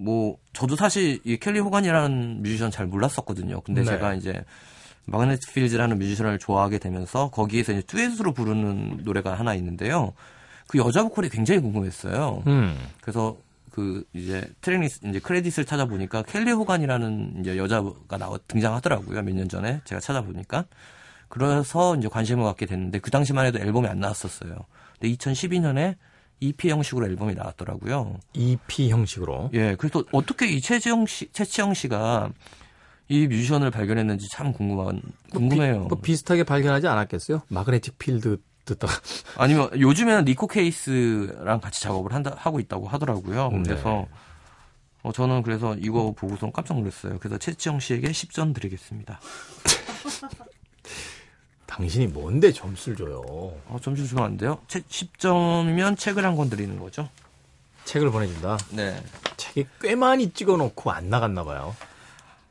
뭐 0.00 0.38
저도 0.52 0.76
사실 0.76 1.20
이 1.24 1.36
켈리 1.36 1.58
호간이라는 1.60 2.42
뮤지션 2.42 2.70
잘 2.70 2.86
몰랐었거든요. 2.86 3.60
근데 3.60 3.82
네. 3.82 3.86
제가 3.86 4.14
이제 4.14 4.42
마그네틱 5.06 5.52
필즈라는 5.54 5.98
뮤지션을 5.98 6.38
좋아하게 6.38 6.78
되면서 6.78 7.30
거기에서 7.30 7.72
이제 7.72 7.82
듀엣으로 7.82 8.32
부르는 8.32 9.00
노래가 9.04 9.34
하나 9.34 9.54
있는데요. 9.54 10.12
그 10.66 10.78
여자 10.78 11.02
보컬이 11.02 11.28
굉장히 11.28 11.60
궁금했어요. 11.60 12.42
음. 12.46 12.78
그래서 13.00 13.36
그 13.70 14.04
이제 14.14 14.48
track 14.62 14.83
list 14.83 15.00
이제 15.06 15.18
크레딧을 15.18 15.64
찾아보니까 15.64 16.22
켈리 16.22 16.50
호간이라는 16.52 17.36
이제 17.40 17.56
여자가 17.56 18.18
나와 18.18 18.38
등장하더라고요. 18.48 19.22
몇 19.22 19.34
년 19.34 19.48
전에 19.48 19.80
제가 19.84 20.00
찾아보니까 20.00 20.64
그래서 21.28 21.94
이제 21.96 22.08
관심을 22.08 22.44
갖게 22.44 22.66
됐는데 22.66 22.98
그 23.00 23.10
당시만 23.10 23.46
해도 23.46 23.58
앨범이 23.58 23.86
안 23.86 24.00
나왔었어요. 24.00 24.56
근데 24.98 25.14
2012년에 25.14 25.96
EP 26.40 26.70
형식으로 26.70 27.06
앨범이 27.06 27.34
나왔더라고요. 27.34 28.18
EP 28.32 28.90
형식으로. 28.90 29.50
예, 29.52 29.76
그래서 29.76 30.02
어떻게 30.12 30.46
이 30.46 30.60
최지영 30.60 31.06
씨, 31.06 31.30
최치영 31.32 31.74
씨가 31.74 32.30
이 33.08 33.26
뮤지션을 33.26 33.70
발견했는지 33.70 34.28
참 34.30 34.52
궁금한 34.52 35.02
궁금해요. 35.32 35.84
뭐 35.84 35.98
비슷하게 36.00 36.44
발견하지 36.44 36.86
않았겠어요? 36.86 37.42
마그네틱 37.48 37.98
필드 37.98 38.38
듣다가. 38.64 38.92
아니면 39.36 39.68
요즘에는 39.78 40.24
니코 40.24 40.46
케이스랑 40.46 41.60
같이 41.60 41.82
작업을 41.82 42.12
한다 42.14 42.34
하고 42.36 42.60
있다고 42.60 42.88
하더라고요. 42.88 43.50
네. 43.50 43.62
그래서 43.64 44.06
어, 45.02 45.12
저는 45.12 45.42
그래서 45.42 45.74
이거 45.76 46.12
보고서 46.12 46.50
깜짝 46.50 46.78
놀랐어요. 46.78 47.18
그래서 47.18 47.38
최지영 47.38 47.80
씨에게 47.80 48.08
10점 48.08 48.54
드리겠습니다. 48.54 49.20
당신이 51.80 52.08
뭔데 52.08 52.52
점수를 52.52 52.96
줘요? 52.98 53.22
어, 53.26 53.78
점수 53.80 54.06
주면 54.06 54.24
안 54.24 54.36
돼요? 54.36 54.58
10점이면 54.68 55.96
책을 55.98 56.24
한 56.26 56.36
권 56.36 56.50
드리는 56.50 56.78
거죠? 56.78 57.08
책을 57.86 58.10
보내준다. 58.10 58.58
네. 58.70 59.02
책이 59.38 59.66
꽤 59.80 59.94
많이 59.94 60.30
찍어놓고 60.30 60.90
안 60.92 61.08
나갔나 61.08 61.42
봐요. 61.44 61.74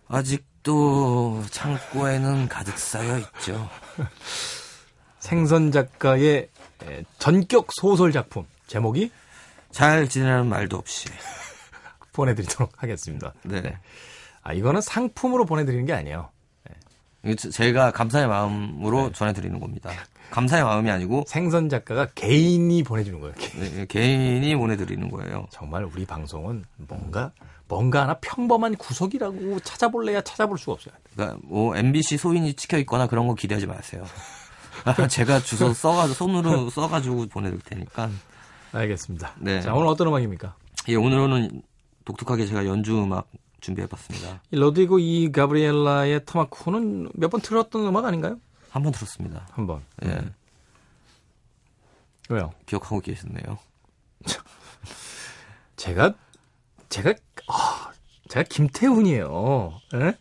아직도 0.07 1.43
창고에는 1.51 2.49
가득 2.49 2.77
쌓여 2.79 3.19
있죠. 3.19 3.69
생선 5.19 5.71
작가의 5.71 6.49
에, 6.83 7.03
전격 7.19 7.67
소설 7.71 8.11
작품 8.11 8.45
제목이 8.67 9.11
잘 9.71 10.09
지내라는 10.09 10.47
말도 10.47 10.75
없이. 10.75 11.07
보내드리도록 12.13 12.81
하겠습니다. 12.81 13.33
네. 13.43 13.77
아 14.41 14.53
이거는 14.53 14.81
상품으로 14.81 15.45
보내드리는 15.45 15.85
게 15.85 15.93
아니에요. 15.93 16.29
제- 17.37 17.49
제가 17.49 17.91
감사의 17.91 18.27
마음으로 18.27 19.11
전해드리는 19.11 19.59
겁니다. 19.59 19.91
감사의 20.31 20.63
마음이 20.63 20.89
아니고 20.91 21.23
생선 21.27 21.69
작가가 21.69 22.05
개인이 22.15 22.81
보내주는 22.83 23.19
거예요. 23.19 23.33
개- 23.35 23.59
네, 23.59 23.85
개인이 23.87 24.55
보내드리는 24.55 25.09
거예요. 25.09 25.47
정말 25.51 25.83
우리 25.83 26.05
방송은 26.05 26.63
뭔가 26.77 27.31
뭔가 27.67 28.03
하나 28.03 28.13
평범한 28.21 28.75
구석이라고 28.77 29.59
찾아볼래야 29.61 30.21
찾아볼 30.21 30.57
수가 30.57 30.73
없어요. 30.73 30.93
그러니까 31.13 31.37
뭐 31.43 31.75
MBC 31.75 32.17
소인이 32.17 32.53
찍혀 32.53 32.77
있거나 32.79 33.07
그런 33.07 33.27
거 33.27 33.35
기대하지 33.35 33.67
마세요. 33.67 34.03
제가 35.09 35.39
주소 35.41 35.73
써가지고 35.73 36.13
손으로 36.15 36.69
써가지고 36.69 37.27
보내드릴 37.27 37.61
테니까. 37.63 38.09
알겠습니다. 38.71 39.33
네. 39.39 39.61
자 39.61 39.73
오늘 39.73 39.87
어떤 39.87 40.07
음악입니까? 40.07 40.55
예, 40.87 40.95
오늘은 40.95 41.61
독특하게 42.05 42.45
제가 42.45 42.65
연주 42.65 43.01
음악 43.03 43.27
준비해봤습니다. 43.59 44.41
이 44.51 44.55
로드리고 44.57 44.99
이 44.99 45.31
가브리엘라의 45.31 46.25
터마쿠는 46.25 47.11
몇 47.13 47.29
번 47.29 47.41
들었던 47.41 47.85
음악 47.85 48.05
아닌가요? 48.05 48.39
한 48.69 48.83
번 48.83 48.91
들었습니다. 48.91 49.47
한 49.51 49.65
번. 49.67 49.83
예, 50.03 50.19
왜요? 52.29 52.51
기억하고 52.65 52.99
계셨네요. 53.01 53.57
제가 55.75 56.13
제가 56.89 57.13
아, 57.47 57.91
제가 58.29 58.43
김태훈이에요. 58.49 59.79
예? 59.95 60.17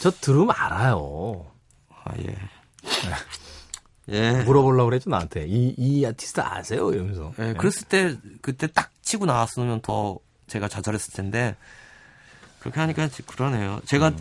저 0.00 0.10
들으면 0.10 0.50
알아요. 0.56 1.46
아 1.88 2.12
예. 2.18 2.36
예. 4.10 4.42
물어보려고 4.44 4.90
그랬죠 4.90 5.08
나한테 5.08 5.46
이, 5.48 5.74
이 5.78 6.04
아티스트 6.04 6.38
아세요 6.42 6.92
이러면서 6.92 7.32
예, 7.38 7.54
그랬을 7.54 7.88
때 7.88 8.18
그때 8.42 8.66
딱 8.66 8.90
치고 9.02 9.24
나왔으면 9.24 9.80
더 9.80 10.18
제가 10.54 10.68
좌절했을 10.68 11.12
텐데 11.14 11.56
그렇게 12.60 12.78
하니까 12.78 13.08
그러네요. 13.26 13.80
제가 13.86 14.12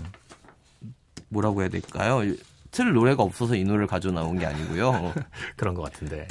뭐라고 1.30 1.62
해야 1.62 1.70
될까요? 1.70 2.22
틀 2.72 2.92
노래가 2.92 3.22
없어서 3.22 3.56
이 3.56 3.64
노래를 3.64 3.86
가져 3.86 4.12
나온 4.12 4.40
게 4.40 4.48
아니고요. 4.48 5.14
그런 5.56 5.76
것 5.76 5.84
같은데 5.84 6.28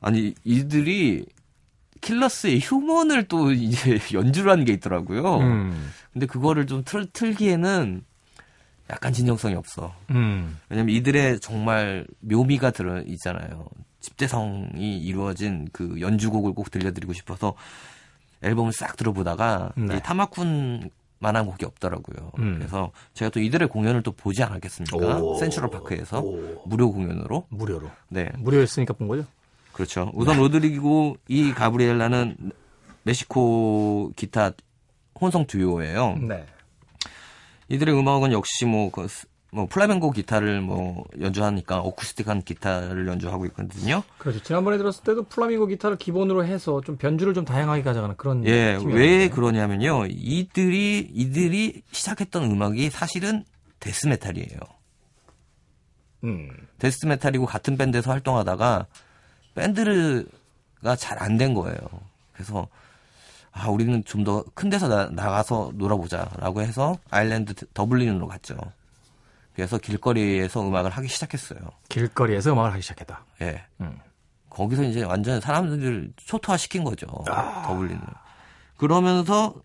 아니 0.00 0.34
이들이 0.44 1.26
킬러스의 2.00 2.60
휴먼을 2.60 3.26
또 3.26 3.50
이제 3.50 3.98
연주를 4.14 4.52
하는 4.52 4.64
게 4.64 4.72
있더라고요. 4.74 5.38
음, 5.38 5.90
근데 6.12 6.26
그거를 6.26 6.68
좀 6.68 6.84
틀, 6.84 7.06
틀기에는 7.12 8.04
약간 8.90 9.12
진정성이 9.12 9.56
없어. 9.56 9.96
음, 10.10 10.56
왜냐면 10.68 10.94
이들의 10.94 11.40
정말 11.40 12.06
묘미가 12.20 12.70
들어 12.70 13.02
있잖아요. 13.02 13.68
집대성이 13.98 14.98
이루어진 15.00 15.66
그 15.72 16.00
연주곡을 16.00 16.54
꼭 16.54 16.70
들려드리고 16.70 17.12
싶어서 17.12 17.56
앨범을 18.42 18.72
싹 18.72 18.96
들어보다가 18.96 19.72
네. 19.76 19.96
이 19.96 20.00
타마쿤 20.00 20.90
만한 21.20 21.46
곡이 21.46 21.64
없더라고요. 21.64 22.30
음. 22.38 22.56
그래서 22.58 22.92
제가 23.14 23.30
또 23.30 23.40
이들의 23.40 23.68
공연을 23.68 24.02
또 24.04 24.12
보지 24.12 24.42
않았겠습니까? 24.44 25.18
오. 25.20 25.34
센트럴 25.38 25.68
파크에서 25.70 26.20
오. 26.20 26.62
무료 26.66 26.92
공연으로. 26.92 27.46
무료로 27.48 27.90
네, 28.08 28.30
무료였으니까 28.38 28.94
본 28.94 29.08
거죠 29.08 29.24
그렇죠. 29.72 30.10
우선 30.14 30.36
로드리고 30.38 31.16
이 31.28 31.52
가브리엘라는 31.52 32.52
멕시코 33.02 34.12
기타 34.16 34.52
혼성 35.20 35.46
듀오예요. 35.46 36.16
네 36.28 36.46
이들의 37.68 37.98
음악은 37.98 38.32
역시 38.32 38.64
뭐, 38.64 38.90
그, 38.90 39.06
스- 39.08 39.26
뭐 39.50 39.66
플라멩고 39.66 40.10
기타를 40.10 40.60
뭐 40.60 41.04
연주하니까 41.20 41.78
어쿠스틱한 41.80 42.42
기타를 42.42 43.06
연주하고 43.08 43.46
있거든요. 43.46 44.02
그렇죠 44.18 44.42
지난번에 44.42 44.76
들었을 44.76 45.02
때도 45.04 45.22
플라밍고 45.24 45.66
기타를 45.66 45.96
기본으로 45.96 46.44
해서 46.44 46.82
좀 46.82 46.96
변주를 46.98 47.32
좀 47.32 47.44
다양하게 47.46 47.82
가져가는 47.82 48.14
그런 48.16 48.44
예. 48.46 48.78
왜 48.84 49.28
그러냐면요. 49.30 50.06
이들이 50.10 51.10
이들이 51.14 51.82
시작했던 51.92 52.44
음악이 52.50 52.90
사실은 52.90 53.44
death 53.80 54.06
metal이에요. 54.08 54.58
음, 56.24 56.50
death 56.78 57.06
metal이고 57.06 57.46
같은 57.46 57.76
밴드에서 57.78 58.10
활동하다가 58.10 58.86
밴드가 59.54 60.96
잘 60.96 61.22
안 61.22 61.38
된 61.38 61.54
거예요. 61.54 61.78
그래서 62.32 62.68
아, 63.52 63.68
우리는 63.70 64.04
좀 64.04 64.24
더 64.24 64.44
큰 64.54 64.68
데서 64.68 64.88
나, 64.88 65.06
나가서 65.10 65.72
놀아보자라고 65.74 66.60
해서 66.62 66.98
아일랜드 67.10 67.54
더블린으로 67.72 68.26
갔죠. 68.28 68.56
그래서 69.58 69.76
길거리에서 69.76 70.68
음악을 70.68 70.88
하기 70.88 71.08
시작했어요. 71.08 71.58
길거리에서 71.88 72.52
음악을 72.52 72.70
하기 72.74 72.82
시작했다 72.82 73.24
예. 73.42 73.64
음. 73.80 73.98
거기서 74.50 74.84
이제 74.84 75.02
완전 75.02 75.40
사람들을 75.40 76.12
초토화 76.14 76.56
시킨 76.56 76.84
거죠. 76.84 77.08
더블린을. 77.66 78.00
그러면서 78.76 79.56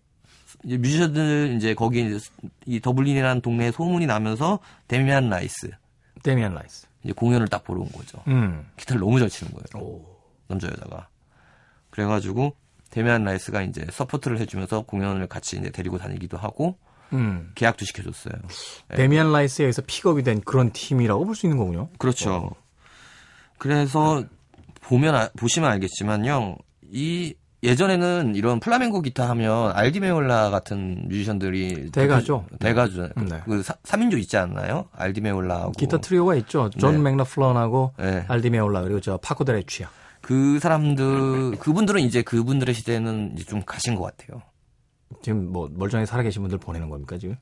이제 0.64 0.78
뮤지션들 0.78 1.54
이제 1.56 1.74
거기 1.74 2.04
이제 2.04 2.18
이 2.66 2.80
더블린이라는 2.80 3.40
동네에 3.40 3.70
소문이 3.70 4.06
나면서 4.06 4.58
데미안 4.88 5.28
라이스 5.28 5.70
데미안 6.24 6.54
라이스 6.54 6.88
이제 7.04 7.12
공연을 7.12 7.46
딱 7.46 7.62
보러 7.62 7.82
온 7.82 7.88
거죠. 7.92 8.20
음. 8.26 8.68
기타를 8.76 8.98
너무 8.98 9.20
잘 9.20 9.30
치는 9.30 9.52
거예요. 9.52 9.86
오. 9.86 10.04
남자 10.48 10.66
여자가. 10.66 11.06
그래가지고 11.90 12.56
데미안 12.90 13.22
라이스가 13.22 13.62
이제 13.62 13.86
support를 13.92 14.40
해주면서 14.40 14.82
공연을 14.82 15.28
같이 15.28 15.56
이제 15.56 15.70
데리고 15.70 15.98
다니기도 15.98 16.36
하고 16.36 16.78
음. 17.14 17.50
계약도 17.54 17.84
시켜줬어요. 17.84 18.34
네. 18.90 18.96
데미안 18.96 19.32
라이스에 19.32 19.64
의해서 19.64 19.82
픽업이 19.86 20.22
된 20.22 20.40
그런 20.42 20.70
팀이라고 20.72 21.24
볼 21.24 21.34
수 21.34 21.46
있는 21.46 21.58
거군요. 21.58 21.88
그렇죠. 21.98 22.50
그래서 23.58 24.24
보면 24.82 25.14
아- 25.14 25.28
보시면 25.38 25.70
알겠지만요. 25.70 26.56
이 26.90 27.34
예전에는 27.62 28.34
이런 28.34 28.60
플라멩고 28.60 29.00
기타 29.00 29.26
하면 29.30 29.72
알디메올라 29.74 30.50
같은 30.50 31.08
뮤지션들이 31.08 31.90
대가죠. 31.90 32.44
그- 32.50 32.58
대가죠. 32.58 33.08
그- 33.14 33.20
네. 33.24 33.40
그 33.46 33.62
3인조 33.62 34.18
있지 34.18 34.36
않나요? 34.36 34.88
알디메올라하고 34.92 35.72
기타 35.72 35.96
트리오가 35.98 36.34
있죠. 36.36 36.68
존 36.78 36.96
네. 37.02 37.10
맥라플린하고 37.10 37.94
네. 37.98 38.24
알디메올라 38.28 38.82
그리고 38.82 39.00
저 39.00 39.16
파코 39.16 39.44
데 39.44 39.55
루치아. 39.55 39.88
그 40.20 40.58
사람들 40.58 41.56
그분들은 41.58 42.02
이제 42.02 42.20
그분들의 42.22 42.74
시대는 42.74 43.32
이제 43.34 43.44
좀 43.44 43.62
가신 43.64 43.94
것 43.94 44.02
같아요. 44.04 44.42
지금 45.24 45.50
뭐 45.50 45.70
멀쩡히 45.72 46.04
살아계신 46.04 46.42
분들 46.42 46.58
보내는 46.58 46.90
겁니까 46.90 47.16
지금? 47.16 47.34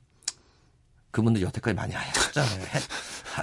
그분들 1.10 1.42
여태까지 1.42 1.74
많이 1.74 1.92
하셨잖아요. 1.92 2.62
하, 3.34 3.42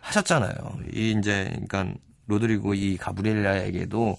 하셨잖아요. 0.00 0.78
이 0.92 1.10
이제 1.18 1.50
그러니까 1.66 1.92
로드리고 2.28 2.74
이 2.74 2.96
가브리엘라에게도 2.96 4.16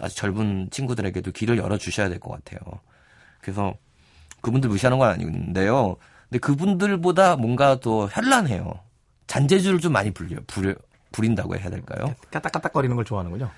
아주 0.00 0.16
젊은 0.16 0.68
친구들에게도 0.70 1.30
길을 1.32 1.58
열어 1.58 1.76
주셔야 1.76 2.08
될 2.08 2.18
것 2.20 2.30
같아요. 2.42 2.58
그래서 3.42 3.74
그분들 4.40 4.70
무시하는 4.70 4.98
건 4.98 5.10
아닌데요. 5.10 5.96
근데 6.30 6.38
그분들보다 6.38 7.36
뭔가 7.36 7.78
더 7.80 8.06
현란해요. 8.08 8.80
잔재주를 9.26 9.80
좀 9.80 9.92
많이 9.92 10.10
불려, 10.10 10.38
부려, 10.46 10.74
부린다고 11.12 11.56
해야 11.58 11.68
될까요? 11.68 12.14
까딱까딱거리는 12.30 12.96
걸 12.96 13.04
좋아하는군요. 13.04 13.50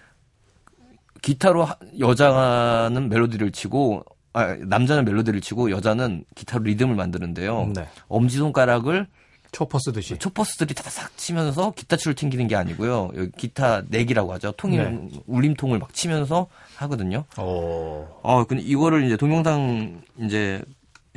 기타로 1.22 1.64
하- 1.64 1.76
여자는 2.00 3.08
멜로디를 3.08 3.52
치고 3.52 4.04
아, 4.38 4.54
남자는 4.54 5.04
멜로디를 5.04 5.40
치고 5.40 5.70
여자는 5.70 6.24
기타로 6.36 6.62
리듬을 6.64 6.94
만드는데요. 6.94 7.72
네. 7.74 7.88
엄지 8.06 8.36
손가락을 8.36 9.08
초퍼 9.50 9.78
쓰듯이. 9.78 10.18
초퍼스들이 10.18 10.74
다닥 10.74 11.16
치면서 11.16 11.72
기타줄을 11.72 12.14
튕기는 12.14 12.46
게 12.46 12.54
아니고요. 12.54 13.10
여기 13.16 13.30
기타 13.32 13.82
넥이라고 13.88 14.32
하죠. 14.34 14.52
통이 14.52 14.76
네. 14.76 15.08
울림통을 15.26 15.78
막 15.78 15.92
치면서 15.92 16.48
하거든요. 16.76 17.24
오. 17.38 18.06
어, 18.22 18.44
근데 18.46 18.62
이거를 18.62 19.04
이제 19.04 19.16
동영상 19.16 20.02
이제 20.18 20.62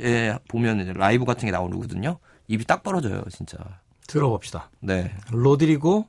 에 0.00 0.34
보면 0.48 0.80
이제 0.80 0.92
라이브 0.94 1.24
같은 1.24 1.46
게 1.46 1.52
나오거든요. 1.52 2.18
입이 2.48 2.64
딱 2.64 2.82
벌어져요, 2.82 3.22
진짜. 3.30 3.56
들어봅시다. 4.08 4.70
네. 4.80 5.14
로드리고 5.30 6.08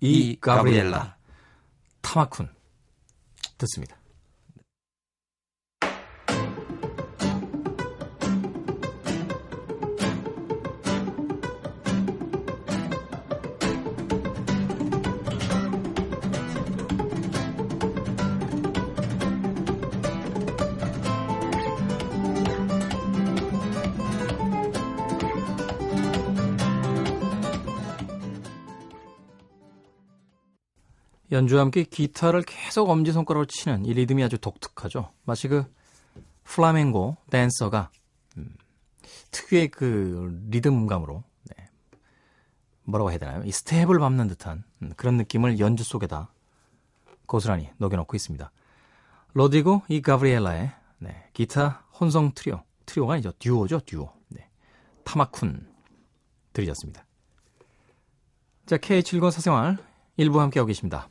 이, 0.00 0.12
이 0.12 0.40
가브리엘라 0.40 0.90
가브리엘라. 0.90 1.16
타마쿤 2.02 2.48
듣습니다. 3.58 3.96
연주와 31.32 31.62
함께 31.62 31.82
기타를 31.82 32.42
계속 32.42 32.90
엄지손가락으로 32.90 33.46
치는 33.46 33.86
이 33.86 33.94
리듬이 33.94 34.22
아주 34.22 34.36
독특하죠. 34.38 35.10
마치 35.24 35.48
그 35.48 35.64
플라멩고 36.44 37.16
댄서가 37.30 37.90
음, 38.36 38.54
특유의 39.30 39.68
그 39.68 40.46
리듬감으로 40.50 41.24
네, 41.44 41.70
뭐라고 42.84 43.10
해야 43.10 43.18
되나요? 43.18 43.42
이 43.44 43.50
스텝을 43.50 43.98
밟는 43.98 44.28
듯한 44.28 44.62
음, 44.82 44.92
그런 44.96 45.16
느낌을 45.16 45.58
연주 45.58 45.84
속에다 45.84 46.30
고스란히 47.24 47.70
녹여놓고 47.78 48.14
있습니다. 48.14 48.52
로드리고 49.32 49.82
이 49.88 50.02
가브리엘라의 50.02 50.72
네, 50.98 51.28
기타 51.32 51.86
혼성 51.98 52.32
트리오, 52.34 52.62
트리오가 52.84 53.14
아니죠. 53.14 53.32
듀오죠, 53.38 53.80
듀오. 53.80 54.12
네, 54.28 54.50
타마쿤 55.04 55.64
들으셨습니다. 56.52 57.06
자, 58.66 58.76
K7권 58.76 59.30
사생활 59.30 59.78
일부 60.18 60.40
함께하고 60.42 60.66
계십니다. 60.66 61.08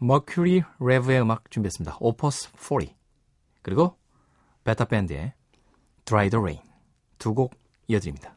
머큐리 0.00 0.62
레브의 0.80 1.20
음악 1.22 1.50
준비했습니다. 1.50 1.96
오퍼스 2.00 2.50
40 2.56 2.94
그리고 3.62 3.96
베타 4.64 4.84
밴드의 4.84 5.34
Dry 6.04 6.30
the 6.30 6.40
Rain 6.40 6.62
두 7.18 7.34
곡 7.34 7.54
이어드립니다. 7.88 8.34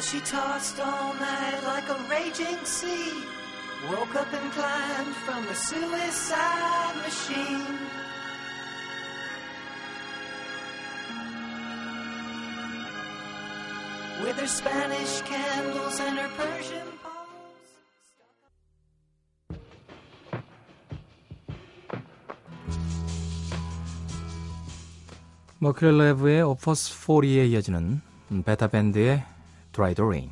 She 0.00 0.20
tossed 0.20 0.78
all 0.80 1.14
night 1.14 1.64
like 1.64 1.88
a 1.88 1.96
raging 2.10 2.62
sea. 2.66 3.43
Woke 3.90 4.16
up 4.16 4.32
and 4.32 4.50
climbed 4.52 5.14
from 5.26 5.44
the 5.44 5.54
suicide 5.54 6.96
machine. 7.04 7.78
With 14.22 14.36
her 14.38 14.46
Spanish 14.46 15.20
candles 15.22 16.00
and 16.00 16.18
her 16.18 16.30
Persian 16.34 16.88
poems. 17.02 17.24
머큐리 25.58 25.98
레브의 25.98 26.40
오퍼스 26.42 27.06
40에 27.06 27.50
이어지는 27.50 28.00
베타 28.46 28.68
밴드의 28.68 29.24
Dry 29.72 29.94
the 29.94 30.06
Rain 30.06 30.30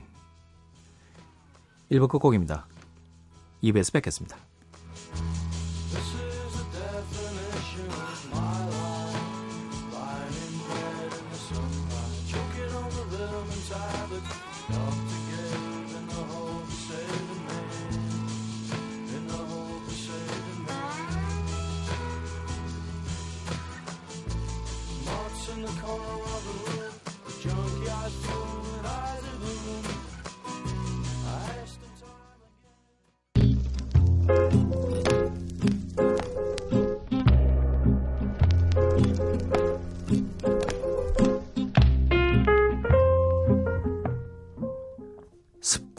1부 1.91 2.09
끝곡입니다. 2.09 2.72
2부에서 3.63 3.93
뵙겠습니다. 3.93 4.37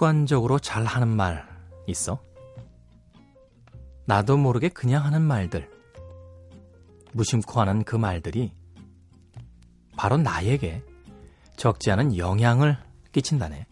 습관적으로 0.03 0.59
잘 0.59 0.83
하는 0.83 1.07
말 1.07 1.47
있어? 1.87 2.19
나도 4.03 4.35
모르게 4.35 4.67
그냥 4.67 5.05
하는 5.05 5.21
말들. 5.21 5.69
무심코 7.13 7.61
하는 7.61 7.85
그 7.85 7.95
말들이 7.95 8.51
바로 9.95 10.17
나에게 10.17 10.83
적지 11.55 11.89
않은 11.91 12.17
영향을 12.17 12.77
끼친다네. 13.13 13.65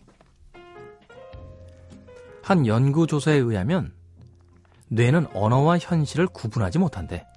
한 2.42 2.66
연구조사에 2.66 3.36
의하면 3.36 3.94
뇌는 4.88 5.36
언어와 5.36 5.80
현실을 5.80 6.28
구분하지 6.28 6.80
못한대. 6.80 7.28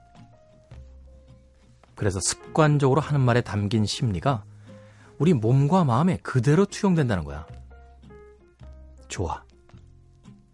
그래서 1.97 2.21
습관적으로 2.23 3.01
하는 3.01 3.21
말에 3.21 3.41
담긴 3.41 3.87
심리가 3.87 4.45
우리 5.19 5.33
몸과 5.33 5.83
마음에 5.83 6.17
그대로 6.19 6.65
투영된다는 6.65 7.25
거야. 7.25 7.45
좋아. 9.09 9.43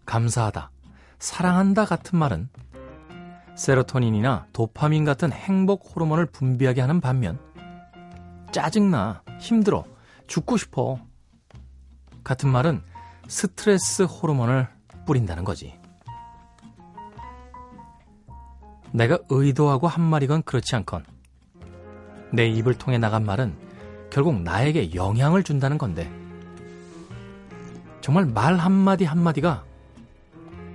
감사하다. 0.06 0.70
사랑한다 1.18 1.84
같은 1.84 2.18
말은 2.18 2.48
세로토닌이나 3.54 4.46
도파민 4.52 5.04
같은 5.04 5.32
행복 5.32 5.94
호르몬을 5.94 6.26
분비하게 6.26 6.80
하는 6.80 7.00
반면 7.00 7.38
짜증나, 8.52 9.22
힘들어, 9.38 9.84
죽고 10.26 10.56
싶어 10.56 10.98
같은 12.24 12.48
말은 12.48 12.82
스트레스 13.28 14.02
호르몬을 14.02 14.68
뿌린다는 15.06 15.44
거지. 15.44 15.78
내가 18.92 19.18
의도하고 19.28 19.86
한 19.86 20.02
말이건 20.02 20.42
그렇지 20.42 20.74
않건 20.76 21.04
내 22.32 22.46
입을 22.48 22.74
통해 22.74 22.98
나간 22.98 23.24
말은 23.24 23.56
결국 24.10 24.40
나에게 24.42 24.94
영향을 24.94 25.44
준다는 25.44 25.78
건데 25.78 26.10
정말 28.00 28.26
말 28.26 28.56
한마디 28.56 29.04
한마디가 29.04 29.64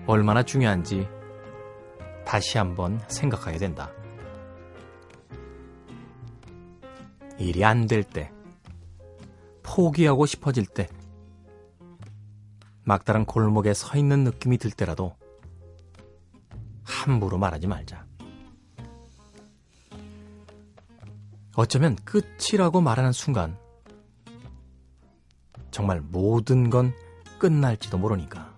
얼마나 0.07 0.43
중요한지 0.43 1.07
다시 2.25 2.57
한번 2.57 3.01
생각하게 3.07 3.57
된다. 3.57 3.91
일이 7.37 7.65
안 7.65 7.87
될 7.87 8.03
때, 8.03 8.31
포기하고 9.63 10.25
싶어질 10.25 10.65
때, 10.65 10.87
막다른 12.83 13.25
골목에 13.25 13.73
서 13.73 13.97
있는 13.97 14.23
느낌이 14.23 14.57
들 14.57 14.71
때라도 14.71 15.15
함부로 16.83 17.37
말하지 17.37 17.67
말자. 17.67 18.05
어쩌면 21.55 21.95
끝이라고 22.05 22.81
말하는 22.81 23.11
순간, 23.11 23.57
정말 25.71 25.99
모든 25.99 26.69
건 26.69 26.93
끝날지도 27.45 27.99
모르니까. 27.99 28.51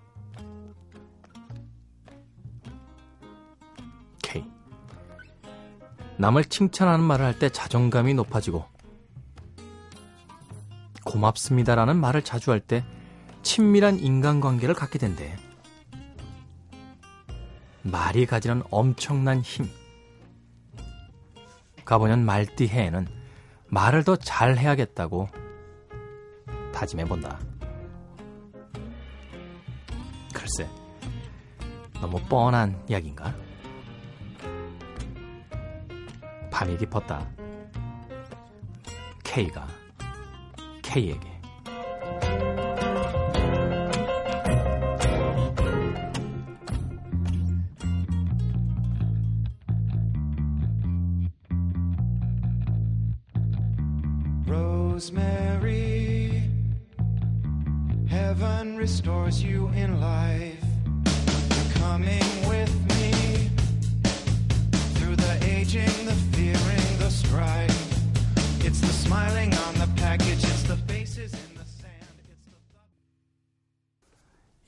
K. 4.22 4.42
남을 6.16 6.46
칭찬하는 6.46 7.04
말을 7.04 7.26
할 7.26 7.38
때 7.38 7.50
자존감이 7.50 8.14
높아지고, 8.14 8.64
고맙습니다라는 11.04 11.98
말을 11.98 12.22
자주 12.24 12.50
할 12.50 12.60
때 12.60 12.82
친밀한 13.42 13.98
인간관계를 13.98 14.74
갖게 14.74 14.98
된대. 14.98 15.36
말이 17.82 18.24
가지는 18.24 18.62
엄청난 18.70 19.42
힘. 19.42 19.68
가보년 21.84 22.24
말띠해에는 22.24 23.06
말을 23.66 24.04
더 24.04 24.16
잘해야겠다고 24.16 25.28
다짐해본다. 26.72 27.47
글쎄, 30.48 30.66
너무 32.00 32.18
뻔한 32.22 32.82
이야기인가? 32.88 33.34
밤이 36.50 36.78
깊었다. 36.78 37.28
K가 39.22 39.68
K에게 40.82 41.38
Rosemary, 54.46 55.87
heaven 58.28 58.76
restores 58.76 59.42
you 59.42 59.68
in 59.74 60.00
life. 60.00 60.62
You're 61.54 61.72
coming 61.80 62.28
with 62.46 62.72
me 62.92 63.48
through 64.96 65.16
the 65.16 65.34
aging, 65.48 65.96
the 66.04 66.14
fearing, 66.32 66.90
the 66.98 67.08
strife. 67.08 67.72
It's 68.66 68.80
the 68.82 68.92
smiling 68.92 69.54
on 69.54 69.74
the 69.76 69.88
package, 69.96 70.44
it's 70.44 70.64
the 70.64 70.76
faces 70.86 71.32
in 71.32 71.56
the 71.56 71.64
sand. 71.64 72.04
It's 72.28 72.44
the 72.44 72.60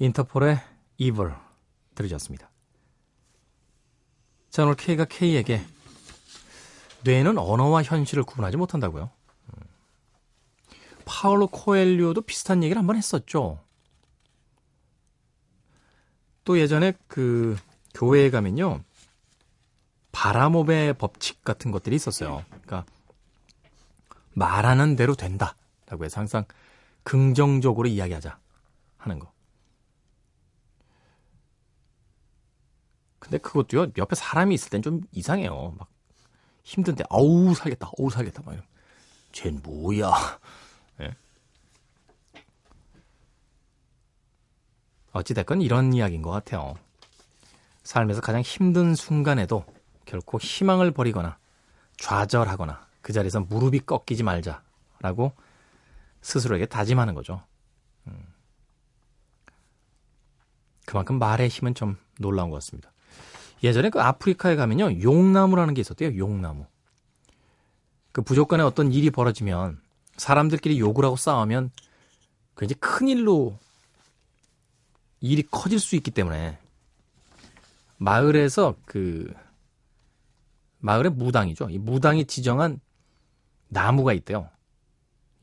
인터폴의 0.06 0.58
Evil 0.96 1.32
들으셨습니다. 1.94 2.48
자, 4.48 4.62
오늘 4.62 4.74
K가 4.74 5.04
K에게 5.04 5.60
뇌는 7.04 7.36
언어와 7.36 7.82
현실을 7.82 8.22
구분하지 8.22 8.56
못한다고요. 8.56 9.10
음. 11.10 11.12
파울로 11.12 11.48
코엘류도 11.48 12.22
비슷한 12.22 12.62
얘기를 12.62 12.78
한번 12.78 12.96
했었죠. 12.96 13.58
또 16.44 16.58
예전에 16.58 16.94
그 17.08 17.58
교회에 17.94 18.30
가면요. 18.30 18.82
바라몹의 20.12 20.94
법칙 20.94 21.44
같은 21.44 21.70
것들이 21.70 21.96
있었어요. 21.96 22.44
그러니까 22.48 22.84
말하는 24.32 24.96
대로 24.96 25.14
된다라고 25.14 26.04
해서 26.04 26.20
항상 26.20 26.44
긍정적으로 27.02 27.88
이야기하자 27.88 28.38
하는 28.96 29.18
거. 29.18 29.32
근데 33.18 33.38
그것도요, 33.38 33.92
옆에 33.98 34.14
사람이 34.16 34.54
있을 34.54 34.70
땐 34.70 34.82
좀 34.82 35.02
이상해요. 35.12 35.74
막 35.78 35.88
힘든데, 36.64 37.04
어우, 37.10 37.54
살겠다, 37.54 37.90
어우, 37.98 38.10
살겠다. 38.10 38.42
막 38.42 38.52
이러면. 38.52 38.68
쟨 39.32 39.60
뭐야. 39.62 40.10
어찌됐건 45.12 45.62
이런 45.62 45.92
이야기인 45.92 46.22
것 46.22 46.30
같아요. 46.30 46.74
삶에서 47.82 48.20
가장 48.20 48.40
힘든 48.42 48.94
순간에도 48.94 49.64
결코 50.04 50.38
희망을 50.38 50.90
버리거나 50.92 51.38
좌절하거나 51.98 52.86
그 53.02 53.12
자리에서 53.12 53.40
무릎이 53.40 53.80
꺾이지 53.80 54.22
말자라고 54.22 55.32
스스로에게 56.22 56.66
다짐하는 56.66 57.14
거죠. 57.14 57.42
음. 58.06 58.26
그만큼 60.86 61.18
말의 61.18 61.48
힘은 61.48 61.74
좀 61.74 61.96
놀라운 62.18 62.50
것 62.50 62.56
같습니다. 62.56 62.92
예전에 63.62 63.90
그 63.90 64.00
아프리카에 64.00 64.56
가면요, 64.56 65.02
용나무라는 65.02 65.74
게 65.74 65.80
있었대요, 65.80 66.16
용나무. 66.16 66.66
그 68.12 68.22
부족 68.22 68.48
간에 68.48 68.62
어떤 68.62 68.92
일이 68.92 69.10
벌어지면 69.10 69.80
사람들끼리 70.16 70.78
욕을 70.80 71.04
하고 71.04 71.16
싸우면 71.16 71.70
그 72.54 72.64
이제 72.64 72.74
큰 72.80 73.08
일로 73.08 73.58
일이 75.20 75.42
커질 75.42 75.78
수 75.78 75.96
있기 75.96 76.10
때문에 76.10 76.58
마을에서 77.98 78.74
그 78.86 79.32
마을의 80.78 81.12
무당이죠. 81.12 81.68
이 81.70 81.78
무당이 81.78 82.24
지정한 82.24 82.80
나무가 83.68 84.12
있대요. 84.14 84.48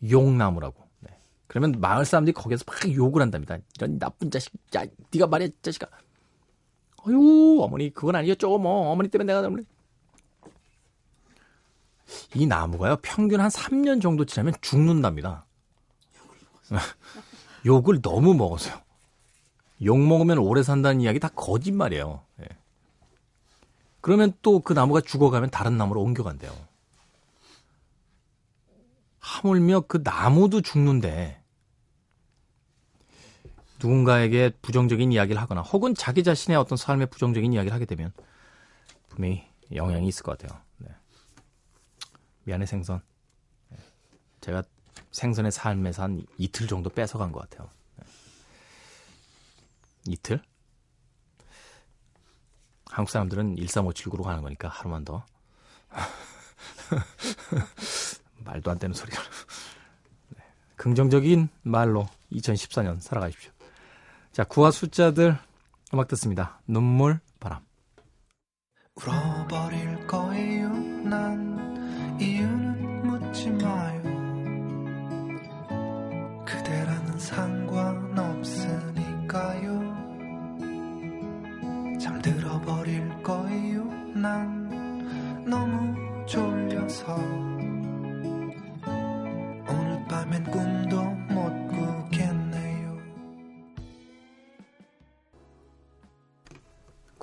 용나무라고. 0.10 0.88
네. 1.02 1.16
그러면 1.46 1.80
마을 1.80 2.06
사람들이 2.06 2.34
거기서 2.34 2.66
막 2.66 2.92
욕을 2.92 3.22
한답니다. 3.22 3.58
이런 3.78 4.00
나쁜 4.00 4.32
자식, 4.32 4.54
야, 4.76 4.84
네가 5.14 5.28
말이야, 5.28 5.50
자식아. 5.62 5.88
어유 7.08 7.60
어머니 7.62 7.94
그건 7.94 8.16
아니었죠. 8.16 8.58
뭐 8.58 8.92
어머니 8.92 9.10
때문에 9.10 9.28
내가 9.28 9.44
때문에. 9.44 9.64
이 12.36 12.46
나무가요 12.46 12.98
평균 13.02 13.42
한 13.42 13.50
3년 13.50 14.02
정도 14.02 14.26
지나면 14.26 14.54
죽는답니다. 14.62 15.46
욕을 17.66 18.02
너무 18.02 18.34
먹어서요. 18.34 18.87
욕 19.84 20.00
먹으면 20.00 20.38
오래 20.40 20.64
산다는 20.64 21.02
이야기 21.02 21.20
다 21.20 21.30
거짓말이에요. 21.30 22.24
예. 22.42 22.46
그러면 24.02 24.34
또 24.42 24.60
그 24.62 24.74
나무가 24.74 25.02
죽어가면 25.02 25.50
다른 25.50 25.78
나무로 25.78 26.02
옮겨간대요. 26.02 26.52
하물며 29.20 29.82
그 29.82 30.02
나무도 30.04 30.62
죽는데 30.62 31.42
누군가에게 33.80 34.52
부정적인 34.62 35.12
이야기를 35.12 35.40
하거나 35.42 35.62
혹은 35.62 35.94
자기 35.94 36.24
자신의 36.24 36.58
어떤 36.58 36.78
삶에 36.78 37.06
부정적인 37.08 37.54
이야기를 37.54 37.74
하게 37.74 37.86
되면 37.86 38.12
분명히 39.10 39.48
영향이 39.74 40.08
있을 40.08 40.24
것 40.24 40.38
같아요. 40.38 40.60
네. 40.78 40.90
미안해 42.46 42.66
생선. 42.66 43.02
네. 43.70 43.78
제가 44.42 44.64
생선의 45.12 45.52
삶에서 45.52 46.04
한 46.04 46.26
이틀 46.38 46.68
정도 46.68 46.90
뺏어간 46.90 47.32
것 47.32 47.48
같아요. 47.48 47.70
네. 50.08 50.14
이틀? 50.14 50.42
한국 52.90 53.12
사람들은 53.12 53.58
1357구로 53.58 54.24
가는 54.24 54.42
거니까 54.42 54.70
하루만 54.70 55.06
더. 55.06 55.26
말도 58.44 58.72
안 58.72 58.80
되는 58.80 58.94
소리가. 58.94 59.22
네. 60.30 60.44
긍정적인 60.76 61.50
말로 61.64 62.08
2014년 62.32 63.02
살아가십시오. 63.02 63.52
자, 64.32 64.44
구와 64.44 64.72
숫자들 64.72 65.38
음악 65.94 66.08
듣습니다. 66.10 66.60
눈물, 66.68 67.20
바람. 67.40 67.66
울어버릴 68.96 70.08
거예요 70.08 70.67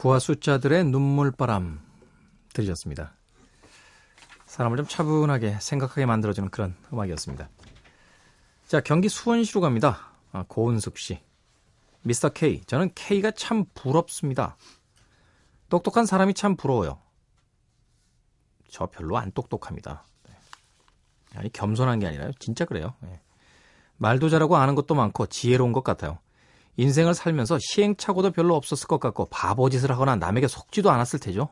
구와 0.04 0.18
숫자들의 0.18 0.84
눈물바람 0.84 1.80
들으셨습니다. 2.52 3.14
사람을 4.44 4.76
좀 4.76 4.86
차분하게 4.86 5.56
생각하게 5.60 6.04
만들어주는 6.04 6.50
그런 6.50 6.76
음악이었습니다. 6.92 7.48
자, 8.66 8.80
경기 8.82 9.08
수원시로 9.08 9.62
갑니다. 9.62 10.12
아, 10.30 10.44
고은숙 10.46 10.98
씨. 10.98 11.22
미스터 12.02 12.28
K. 12.28 12.60
저는 12.66 12.90
K가 12.94 13.30
참 13.30 13.64
부럽습니다. 13.72 14.58
똑똑한 15.70 16.04
사람이 16.04 16.34
참 16.34 16.54
부러워요. 16.54 16.98
저 18.68 18.84
별로 18.84 19.16
안 19.16 19.32
똑똑합니다. 19.32 20.04
네. 20.28 20.34
아니, 21.36 21.50
겸손한 21.50 22.00
게 22.00 22.08
아니라요. 22.08 22.32
진짜 22.38 22.66
그래요. 22.66 22.92
네. 23.00 23.22
말도 23.96 24.28
잘하고 24.28 24.58
아는 24.58 24.74
것도 24.74 24.94
많고 24.94 25.24
지혜로운 25.24 25.72
것 25.72 25.82
같아요. 25.82 26.18
인생을 26.76 27.14
살면서 27.14 27.58
시행착오도 27.60 28.32
별로 28.32 28.56
없었을 28.56 28.88
것 28.88 28.98
같고 28.98 29.26
바보짓을 29.26 29.90
하거나 29.90 30.16
남에게 30.16 30.48
속지도 30.48 30.90
않았을 30.90 31.20
테죠. 31.20 31.48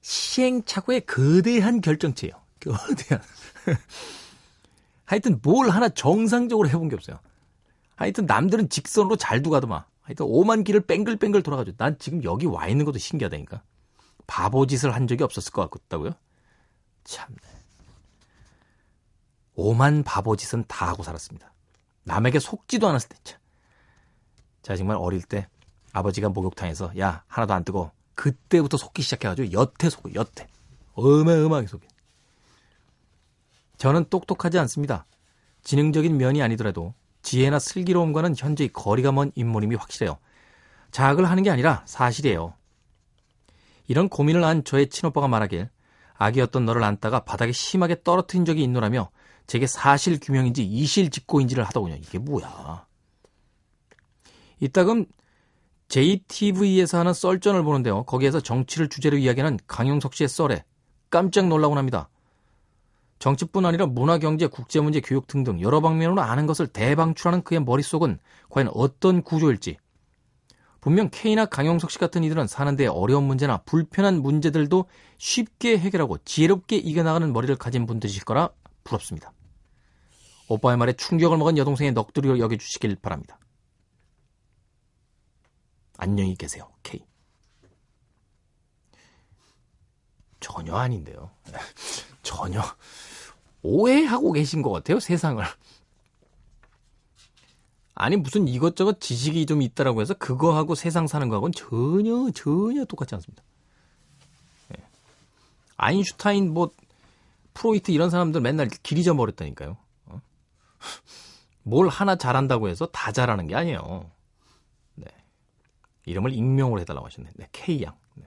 시행착오의 0.00 1.06
거대한 1.06 1.80
결정체예요. 1.80 2.34
거대한. 2.60 3.22
하여튼 5.04 5.38
뭘 5.42 5.70
하나 5.70 5.88
정상적으로 5.88 6.68
해본 6.68 6.88
게 6.88 6.96
없어요. 6.96 7.18
하여튼 7.94 8.26
남들은 8.26 8.68
직선으로 8.68 9.16
잘도 9.16 9.50
가더만. 9.50 9.84
하여튼 10.00 10.26
오만 10.28 10.64
길을 10.64 10.86
뺑글뺑글 10.86 11.42
돌아가지고 11.42 11.76
난 11.76 11.96
지금 11.98 12.24
여기 12.24 12.46
와 12.46 12.66
있는 12.66 12.84
것도 12.84 12.98
신기하다니까. 12.98 13.62
바보짓을 14.26 14.94
한 14.94 15.06
적이 15.06 15.24
없었을 15.24 15.52
것 15.52 15.70
같다고요? 15.70 16.12
참네. 17.04 17.36
오만 19.54 20.02
바보짓은 20.02 20.64
다 20.66 20.88
하고 20.88 21.02
살았습니다. 21.02 21.52
남에게 22.04 22.38
속지도 22.38 22.88
않았을 22.88 23.08
때, 23.08 23.16
참. 23.24 23.38
자, 24.62 24.76
정말 24.76 24.96
어릴 24.96 25.22
때 25.22 25.48
아버지가 25.92 26.28
목욕탕에서 26.28 26.98
야, 26.98 27.24
하나도 27.26 27.54
안 27.54 27.64
뜨고 27.64 27.90
그때부터 28.14 28.76
속기 28.76 29.02
시작해가지고 29.02 29.52
여태 29.52 29.90
속고, 29.90 30.14
여태. 30.14 30.46
어마어마하게 30.94 31.66
속여. 31.66 31.86
저는 33.78 34.06
똑똑하지 34.10 34.58
않습니다. 34.60 35.06
지능적인 35.64 36.16
면이 36.16 36.42
아니더라도 36.42 36.94
지혜나 37.22 37.58
슬기로움과는 37.58 38.34
현저히 38.36 38.68
거리가 38.68 39.12
먼 39.12 39.32
인물임이 39.34 39.76
확실해요. 39.76 40.18
자학을 40.90 41.28
하는 41.28 41.42
게 41.42 41.50
아니라 41.50 41.82
사실이에요. 41.86 42.54
이런 43.88 44.08
고민을 44.08 44.44
한 44.44 44.64
저의 44.64 44.88
친오빠가 44.88 45.28
말하길 45.28 45.68
아기였던 46.14 46.64
너를 46.64 46.84
안다가 46.84 47.20
바닥에 47.24 47.52
심하게 47.52 48.02
떨어뜨린 48.02 48.44
적이 48.44 48.62
있노라며 48.64 49.10
제게 49.52 49.66
사실 49.66 50.18
규명인지 50.18 50.64
이실 50.64 51.10
직고인지를 51.10 51.62
하더군요. 51.64 51.96
이게 51.96 52.16
뭐야. 52.16 52.86
이따금 54.60 55.04
JTV에서 55.88 57.00
하는 57.00 57.12
썰전을 57.12 57.62
보는데요. 57.62 58.04
거기에서 58.04 58.40
정치를 58.40 58.88
주제로 58.88 59.18
이야기하는 59.18 59.58
강용석 59.66 60.14
씨의 60.14 60.28
썰에 60.28 60.64
깜짝 61.10 61.48
놀라곤 61.48 61.76
합니다. 61.76 62.08
정치뿐 63.18 63.66
아니라 63.66 63.84
문화, 63.84 64.16
경제, 64.16 64.46
국제 64.46 64.80
문제, 64.80 65.02
교육 65.02 65.26
등등 65.26 65.60
여러 65.60 65.82
방면으로 65.82 66.22
아는 66.22 66.46
것을 66.46 66.66
대방출하는 66.66 67.42
그의 67.42 67.62
머릿속은 67.62 68.20
과연 68.48 68.70
어떤 68.72 69.20
구조일지. 69.20 69.76
분명 70.80 71.10
K나 71.12 71.44
강용석 71.44 71.90
씨 71.90 71.98
같은 71.98 72.24
이들은 72.24 72.46
사는데 72.46 72.86
어려운 72.86 73.24
문제나 73.24 73.58
불편한 73.66 74.22
문제들도 74.22 74.86
쉽게 75.18 75.76
해결하고 75.76 76.16
지혜롭게 76.24 76.76
이겨나가는 76.76 77.30
머리를 77.30 77.54
가진 77.56 77.84
분들이실 77.84 78.24
거라 78.24 78.48
부럽습니다. 78.82 79.32
오빠의 80.52 80.76
말에 80.76 80.92
충격을 80.92 81.38
먹은 81.38 81.56
여동생의 81.56 81.92
넋두리로 81.92 82.38
여겨주시길 82.38 82.96
바랍니다. 82.96 83.38
안녕히 85.96 86.34
계세요, 86.34 86.70
K. 86.82 87.06
전혀 90.40 90.74
아닌데요. 90.74 91.30
전혀 92.22 92.60
오해하고 93.62 94.32
계신 94.32 94.60
것 94.60 94.70
같아요, 94.70 95.00
세상을. 95.00 95.42
아니, 97.94 98.16
무슨 98.16 98.48
이것저것 98.48 99.00
지식이 99.00 99.46
좀 99.46 99.62
있다라고 99.62 100.00
해서 100.00 100.14
그거하고 100.14 100.74
세상 100.74 101.06
사는 101.06 101.28
거하고는 101.28 101.52
전혀, 101.52 102.30
전혀 102.32 102.84
똑같지 102.84 103.14
않습니다. 103.14 103.42
예. 104.76 104.82
아인슈타인, 105.76 106.52
뭐, 106.52 106.70
프로이트 107.54 107.90
이런 107.90 108.10
사람들 108.10 108.40
맨날 108.40 108.68
길 108.82 108.98
잊어버렸다니까요. 108.98 109.81
어? 110.82 111.02
뭘 111.64 111.88
하나 111.88 112.16
잘한다고 112.16 112.68
해서 112.68 112.86
다 112.86 113.12
잘하는 113.12 113.46
게 113.46 113.54
아니에요. 113.54 114.10
네. 114.96 115.06
이름을 116.06 116.32
익명으로 116.32 116.80
해달라고 116.80 117.06
하셨네. 117.06 117.30
네, 117.34 117.48
K양. 117.52 117.96
네. 118.14 118.24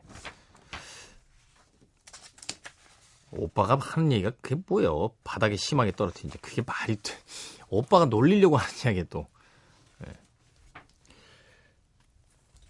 오빠가 3.32 3.78
하는 3.80 4.12
얘기가 4.14 4.32
그게 4.42 4.56
뭐예요? 4.68 5.12
바닥에 5.26 5.58
심하게 5.58 5.92
떨어뜨린지 5.92 6.38
그게 6.38 6.62
말이 6.66 6.96
돼. 6.96 7.14
오빠가 7.68 8.06
놀리려고 8.06 8.56
하는 8.58 8.74
이야기 8.86 9.04
또. 9.10 9.28
네. 10.00 10.14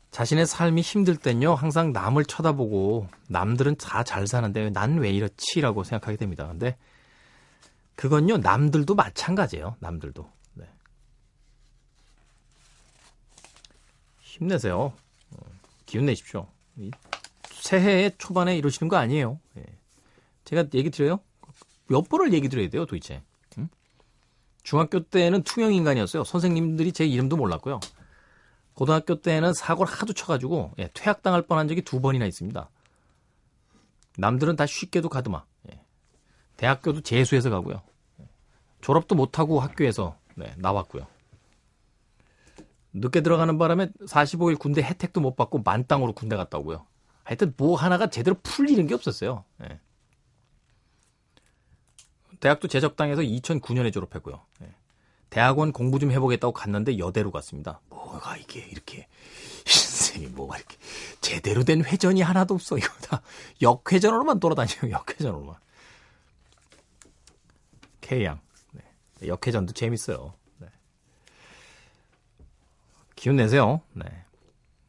자신의 0.09 0.47
삶이 0.47 0.81
힘들 0.81 1.17
땐요 1.17 1.53
항상 1.53 1.91
남을 1.93 2.25
쳐다보고 2.25 3.07
남들은 3.27 3.75
다 3.75 4.01
잘 4.03 4.25
사는데 4.25 4.71
난 4.71 4.97
왜 4.97 5.11
이렇지라고 5.11 5.83
생각하게 5.83 6.17
됩니다. 6.17 6.47
근데 6.47 6.77
그건요 7.95 8.37
남들도 8.37 8.93
마찬가지예요. 8.95 9.77
남들도. 9.79 10.29
네. 10.53 10.65
힘내세요. 14.21 14.93
어, 15.31 15.37
기운 15.85 16.05
내십시오. 16.05 16.47
이 16.77 16.91
새해 17.51 18.11
초반에 18.17 18.57
이러시는 18.57 18.89
거 18.89 18.97
아니에요. 18.97 19.39
예. 19.57 19.65
제가 20.43 20.65
얘기 20.73 20.89
드려요? 20.89 21.19
몇 21.87 22.07
번을 22.09 22.33
얘기 22.33 22.49
드려야 22.49 22.69
돼요, 22.69 22.85
도대체? 22.85 23.23
응? 23.57 23.69
중학교 24.63 25.03
때는 25.03 25.43
투명 25.43 25.73
인간이었어요. 25.73 26.23
선생님들이 26.23 26.91
제 26.91 27.05
이름도 27.05 27.37
몰랐고요. 27.37 27.79
고등학교 28.73 29.21
때는 29.21 29.53
사고를 29.53 29.91
하도 29.91 30.13
쳐가지고 30.13 30.73
예, 30.79 30.89
퇴학당할 30.93 31.43
뻔한 31.43 31.67
적이 31.67 31.81
두 31.81 32.01
번이나 32.01 32.25
있습니다. 32.25 32.69
남들은 34.17 34.55
다 34.57 34.65
쉽게도 34.65 35.09
가더만. 35.09 35.41
예. 36.55 36.57
대학교도 36.57 37.01
재수해서 37.01 37.49
가고요. 37.49 37.81
예. 38.21 38.25
졸업도 38.81 39.15
못하고 39.15 39.59
학교에서 39.59 40.17
네, 40.35 40.53
나왔고요. 40.57 41.07
늦게 42.93 43.21
들어가는 43.21 43.57
바람에 43.57 43.89
45일 44.07 44.57
군대 44.57 44.81
혜택도 44.81 45.19
못 45.19 45.35
받고 45.35 45.61
만땅으로 45.63 46.13
군대 46.13 46.35
갔다 46.35 46.57
오고요. 46.57 46.85
하여튼 47.23 47.53
뭐 47.57 47.75
하나가 47.75 48.09
제대로 48.09 48.37
풀리는 48.41 48.85
게 48.87 48.93
없었어요. 48.93 49.43
예. 49.63 49.79
대학도 52.39 52.67
제적당해서 52.67 53.21
2009년에 53.21 53.91
졸업했고요. 53.91 54.41
예. 54.61 54.69
대학원 55.29 55.73
공부 55.73 55.99
좀 55.99 56.11
해보겠다고 56.11 56.53
갔는데 56.53 56.97
여대로 56.97 57.31
갔습니다. 57.31 57.81
뭐가 57.89 58.37
이게 58.37 58.59
이렇게 58.71 59.07
인생이 59.67 60.27
뭐가 60.27 60.57
이렇게 60.57 60.77
제대로 61.19 61.63
된 61.63 61.83
회전이 61.83 62.21
하나도 62.21 62.53
없어. 62.53 62.77
이거 62.77 62.87
다 63.01 63.21
역회전으로만 63.61 64.39
돌아다녀요. 64.39 64.91
역회전으로만. 64.91 65.55
K양. 68.05 68.39
네. 68.71 68.83
역회전도 69.27 69.73
재밌어요. 69.73 70.35
네. 70.59 70.67
기운 73.15 73.37
내세요. 73.37 73.81
네. 73.93 74.05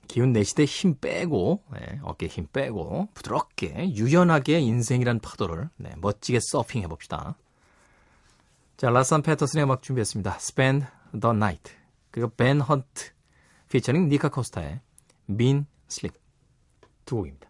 기운 0.07 0.33
내시되 0.33 0.67
힘 0.67 0.99
빼고 0.99 1.65
네, 1.73 1.99
어깨 2.03 2.27
힘 2.27 2.47
빼고 2.47 3.09
부드럽게 3.15 3.95
유연하게 3.95 4.61
인생이란 4.61 5.21
파도를 5.21 5.71
네, 5.77 5.95
멋지게 5.97 6.41
서핑 6.41 6.83
해 6.83 6.89
봅시다. 6.89 7.37
자, 8.77 8.91
라산 8.91 9.23
패터슨의 9.23 9.65
음악 9.65 9.83
준비했습니다. 9.83 10.37
Spend 10.37 10.87
the 11.19 11.35
Night 11.35 11.73
그리고 12.11 12.29
벤 12.29 12.61
헌트 12.61 13.13
피처링 13.71 14.09
니카 14.11 14.29
코스타의 14.29 14.81
Mean 15.29 15.67
Sleep 15.91 16.17
두 17.07 17.17
곡입니다. 17.17 17.46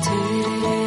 두 0.00 0.77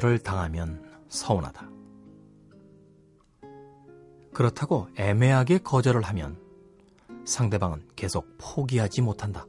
거절을 0.00 0.20
당하면 0.20 0.82
서운하다. 1.10 1.68
그렇다고 4.32 4.88
애매하게 4.96 5.58
거절을 5.58 6.02
하면 6.02 6.40
상대방은 7.26 7.86
계속 7.96 8.26
포기하지 8.38 9.02
못한다. 9.02 9.46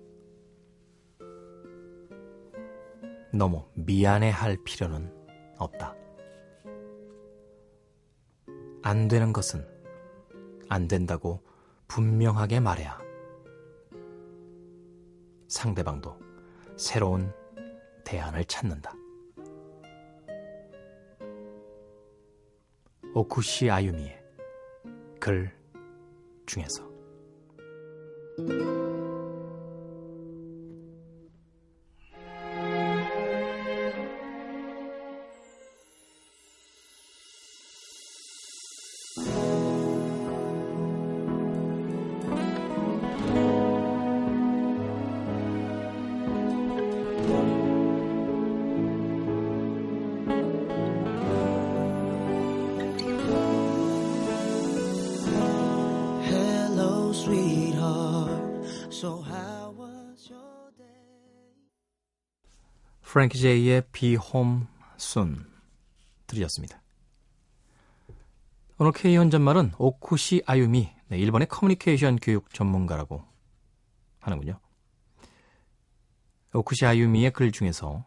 너무 3.33 3.63
미안해 3.75 4.29
할 4.29 4.57
필요는 4.65 5.09
없다. 5.57 5.95
안 8.83 9.07
되는 9.07 9.31
것은 9.31 9.65
안 10.67 10.89
된다고 10.89 11.41
분명하게 11.87 12.59
말해야 12.59 12.99
상대방도 15.47 16.19
새로운 16.75 17.31
대안을 18.03 18.43
찾는다. 18.45 19.00
오쿠시 23.13 23.69
아유미의 23.69 24.21
글 25.19 25.51
중에서 26.45 26.89
프랭키 63.11 63.39
제이의 63.39 63.83
Be 63.91 64.11
Home 64.11 64.67
Soon 64.95 65.45
들으셨습니다. 66.27 66.81
오늘 68.77 68.93
K 68.93 69.17
혼잣말은 69.17 69.73
오쿠시 69.77 70.43
아유미, 70.45 70.89
네, 71.09 71.17
일본의 71.17 71.49
커뮤니케이션 71.49 72.15
교육 72.15 72.53
전문가라고 72.53 73.21
하는군요. 74.21 74.61
오쿠시 76.53 76.85
아유미의 76.85 77.31
글 77.31 77.51
중에서 77.51 78.05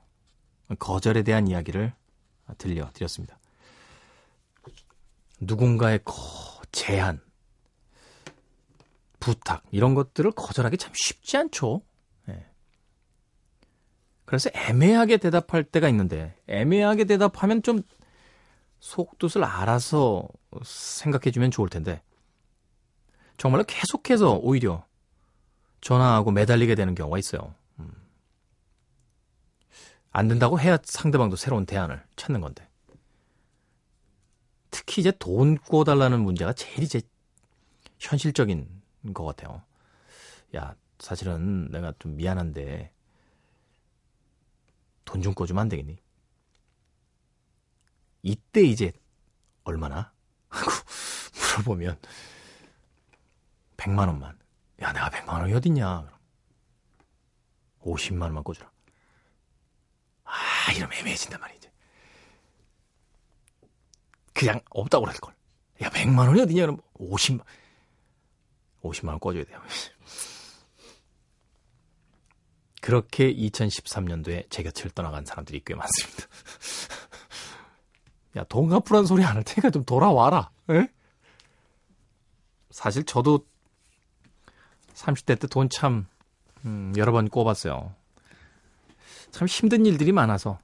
거절에 0.78 1.22
대한 1.22 1.48
이야기를 1.48 1.92
들려드렸습니다. 2.56 3.38
누군가의 5.38 6.00
거, 6.02 6.14
제한, 6.72 7.20
부탁 9.20 9.62
이런 9.70 9.94
것들을 9.94 10.30
거절하기 10.30 10.78
참 10.78 10.92
쉽지 10.94 11.36
않죠. 11.36 11.82
예. 14.24 14.26
그래서 14.26 14.50
애매하게 14.54 15.18
대답할 15.18 15.64
때가 15.64 15.88
있는데 15.90 16.36
애매하게 16.48 17.04
대답하면 17.04 17.62
좀 17.62 17.82
속뜻을 18.80 19.44
알아서 19.44 20.28
생각해 20.62 21.30
주면 21.30 21.50
좋을 21.50 21.68
텐데 21.68 22.02
정말로 23.36 23.64
계속해서 23.64 24.34
오히려 24.34 24.84
전화하고 25.80 26.30
매달리게 26.30 26.74
되는 26.74 26.94
경우가 26.94 27.18
있어요. 27.18 27.54
음. 27.78 27.92
안 30.10 30.28
된다고 30.28 30.60
해야 30.60 30.78
상대방도 30.82 31.36
새로운 31.36 31.66
대안을 31.66 32.02
찾는 32.16 32.40
건데 32.40 32.68
특히 34.70 35.00
이제 35.00 35.12
돈 35.18 35.56
꿔달라는 35.58 36.20
문제가 36.20 36.52
제일 36.52 36.82
이제 36.82 37.00
현실적인 37.98 38.68
것 39.12 39.24
같아요. 39.24 39.62
야, 40.56 40.74
사실은 40.98 41.70
내가 41.70 41.92
좀 41.98 42.16
미안한데 42.16 42.93
돈 45.04 45.22
좀 45.22 45.34
꿔주면 45.34 45.62
안 45.62 45.68
되겠니? 45.68 45.96
이때 48.22 48.62
이제 48.62 48.92
얼마나? 49.64 50.12
하고 50.48 50.70
물어보면 51.34 51.98
100만 53.76 53.98
원만. 54.08 54.38
야, 54.82 54.92
내가 54.92 55.10
100만 55.10 55.40
원이 55.40 55.52
어딨냐? 55.54 56.02
그럼 56.02 56.18
50만 57.82 58.22
원만 58.22 58.42
꿔주라. 58.44 58.70
아, 60.24 60.72
이러면 60.72 60.98
애매해진단 60.98 61.40
말이지. 61.40 61.70
그냥 64.32 64.60
없다고 64.70 65.04
그럴 65.04 65.16
걸. 65.20 65.34
야, 65.82 65.90
100만 65.90 66.26
원이 66.28 66.40
어디냐? 66.40 66.62
그럼 66.62 66.80
50만 66.94 67.44
50만 68.82 69.08
원 69.08 69.20
꿔줘야 69.20 69.44
돼요. 69.44 69.60
그렇게 72.84 73.34
2013년도에 73.34 74.44
제 74.50 74.62
곁을 74.62 74.90
떠나간 74.90 75.24
사람들이 75.24 75.62
꽤 75.64 75.74
많습니다. 75.74 76.26
야, 78.36 78.44
돈 78.44 78.68
갚으라는 78.68 79.06
소리 79.06 79.24
안 79.24 79.36
할 79.36 79.42
테니까 79.42 79.70
좀 79.70 79.86
돌아와라. 79.86 80.50
에? 80.68 80.88
사실 82.68 83.04
저도 83.04 83.46
30대 84.92 85.40
때 85.40 85.46
돈 85.46 85.70
참, 85.70 86.06
음, 86.66 86.92
여러 86.98 87.10
번 87.10 87.30
꿔봤어요. 87.30 87.94
참 89.30 89.48
힘든 89.48 89.86
일들이 89.86 90.12
많아서, 90.12 90.58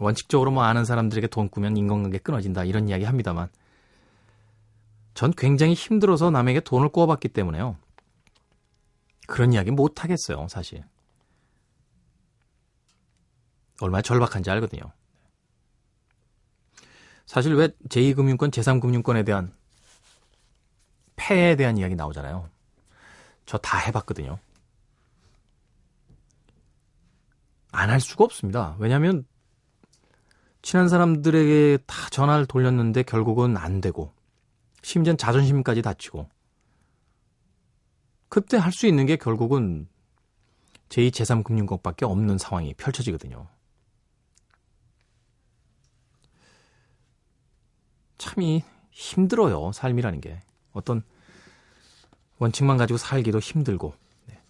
원칙적으로 0.00 0.50
뭐 0.50 0.64
아는 0.64 0.84
사람들에게 0.84 1.28
돈 1.28 1.48
꾸면 1.48 1.76
인간관계 1.76 2.18
끊어진다, 2.18 2.64
이런 2.64 2.88
이야기 2.88 3.04
합니다만, 3.04 3.48
전 5.14 5.30
굉장히 5.30 5.74
힘들어서 5.74 6.32
남에게 6.32 6.58
돈을 6.58 6.88
꿔봤기 6.88 7.28
때문에요. 7.28 7.76
그런 9.28 9.52
이야기 9.52 9.70
못 9.70 10.02
하겠어요, 10.02 10.48
사실. 10.50 10.82
얼마나 13.82 14.02
절박한지 14.02 14.50
알거든요. 14.50 14.82
사실 17.26 17.54
왜 17.54 17.68
제2금융권, 17.88 18.50
제3금융권에 18.50 19.24
대한 19.24 19.52
폐에 21.16 21.56
대한 21.56 21.78
이야기 21.78 21.94
나오잖아요. 21.94 22.48
저 23.46 23.58
다 23.58 23.78
해봤거든요. 23.78 24.38
안 27.72 27.90
할 27.90 28.00
수가 28.00 28.24
없습니다. 28.24 28.76
왜냐하면 28.78 29.24
친한 30.62 30.88
사람들에게 30.88 31.78
다 31.86 32.08
전화를 32.10 32.46
돌렸는데 32.46 33.02
결국은 33.02 33.56
안 33.56 33.80
되고 33.80 34.12
심지어 34.82 35.14
자존심까지 35.16 35.82
다치고 35.82 36.28
그때 38.28 38.56
할 38.58 38.72
수 38.72 38.86
있는 38.86 39.06
게 39.06 39.16
결국은 39.16 39.88
제2, 40.90 41.10
제3금융권밖에 41.10 42.02
없는 42.04 42.38
상황이 42.38 42.74
펼쳐지거든요. 42.74 43.48
참이 48.22 48.62
힘들어요, 48.92 49.72
삶이라는 49.72 50.20
게. 50.20 50.40
어떤 50.72 51.02
원칙만 52.38 52.76
가지고 52.76 52.96
살기도 52.96 53.40
힘들고. 53.40 53.94
네. 54.28 54.40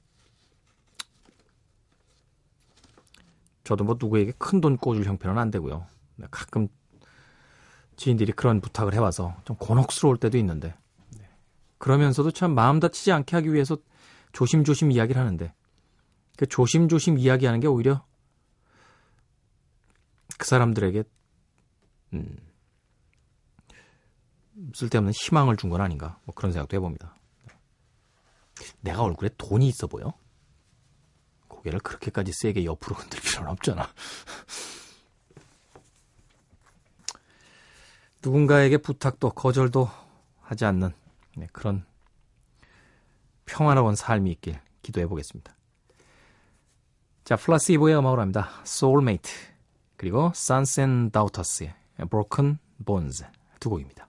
저도 3.64 3.84
뭐 3.84 3.96
누구에게 3.98 4.32
큰 4.32 4.60
돈 4.60 4.76
꿔줄 4.76 5.06
형편은 5.06 5.38
안 5.38 5.50
되고요. 5.50 5.86
네, 6.16 6.26
가끔 6.30 6.68
지인들이 7.96 8.32
그런 8.32 8.60
부탁을 8.60 8.92
해와서 8.92 9.34
좀 9.46 9.56
곤혹스러울 9.56 10.18
때도 10.18 10.36
있는데 10.36 10.74
네. 11.16 11.26
그러면서도 11.78 12.30
참 12.30 12.54
마음 12.54 12.78
다치지 12.78 13.10
않게 13.10 13.36
하기 13.36 13.54
위해서 13.54 13.78
조심조심 14.32 14.92
이야기를 14.92 15.18
하는데 15.18 15.54
그 16.36 16.46
조심조심 16.46 17.18
이야기하는 17.18 17.60
게 17.60 17.68
오히려 17.68 18.04
그 20.36 20.46
사람들에게 20.46 21.04
음, 22.12 22.36
쓸데없는 24.74 25.12
희망을 25.12 25.56
준 25.56 25.70
건 25.70 25.80
아닌가 25.80 26.18
뭐 26.24 26.34
그런 26.34 26.52
생각도 26.52 26.76
해봅니다. 26.76 27.16
네. 27.46 27.54
내가 28.80 29.02
얼굴에 29.02 29.30
돈이 29.38 29.68
있어 29.68 29.86
보여? 29.86 30.12
고개를 31.48 31.80
그렇게까지 31.80 32.32
세게 32.34 32.64
옆으로 32.64 32.96
흔들 32.96 33.20
필요는 33.20 33.50
없잖아. 33.52 33.88
누군가에게 38.22 38.78
부탁도 38.78 39.30
거절도 39.30 39.88
하지 40.40 40.64
않는 40.64 40.92
네, 41.36 41.48
그런 41.52 41.84
평화로운 43.46 43.96
삶이 43.96 44.30
있길 44.32 44.60
기도해 44.82 45.06
보겠습니다. 45.06 45.54
자, 47.24 47.36
플라시보의 47.36 47.96
음악으로 47.96 48.20
합니다. 48.20 48.48
Soulmate 48.62 49.32
그리고 49.96 50.32
and 50.78 51.12
Daughters의 51.12 51.74
Broken 52.10 52.58
Bones 52.84 53.24
두 53.60 53.70
곡입니다. 53.70 54.08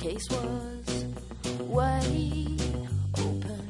Case 0.00 0.28
was 0.34 1.06
wide 1.68 2.88
open. 3.18 3.68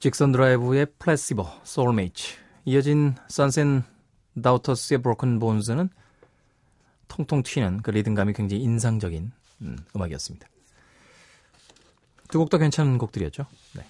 직선 0.00 0.32
드라이브의 0.32 0.86
플래시버, 0.98 1.60
소울메이츠. 1.62 2.34
이어진 2.64 3.14
선센 3.28 3.84
다우터스의 4.40 5.02
브로큰 5.02 5.38
본즈는 5.38 5.88
통통 7.08 7.42
튀는 7.42 7.82
그 7.82 7.90
리듬감이 7.90 8.32
굉장히 8.32 8.62
인상적인 8.62 9.30
음, 9.62 9.76
음악이었습니다. 9.94 10.48
두 12.30 12.38
곡 12.38 12.48
다 12.50 12.56
괜찮은 12.58 12.96
곡들이었죠. 12.98 13.44
네. 13.74 13.84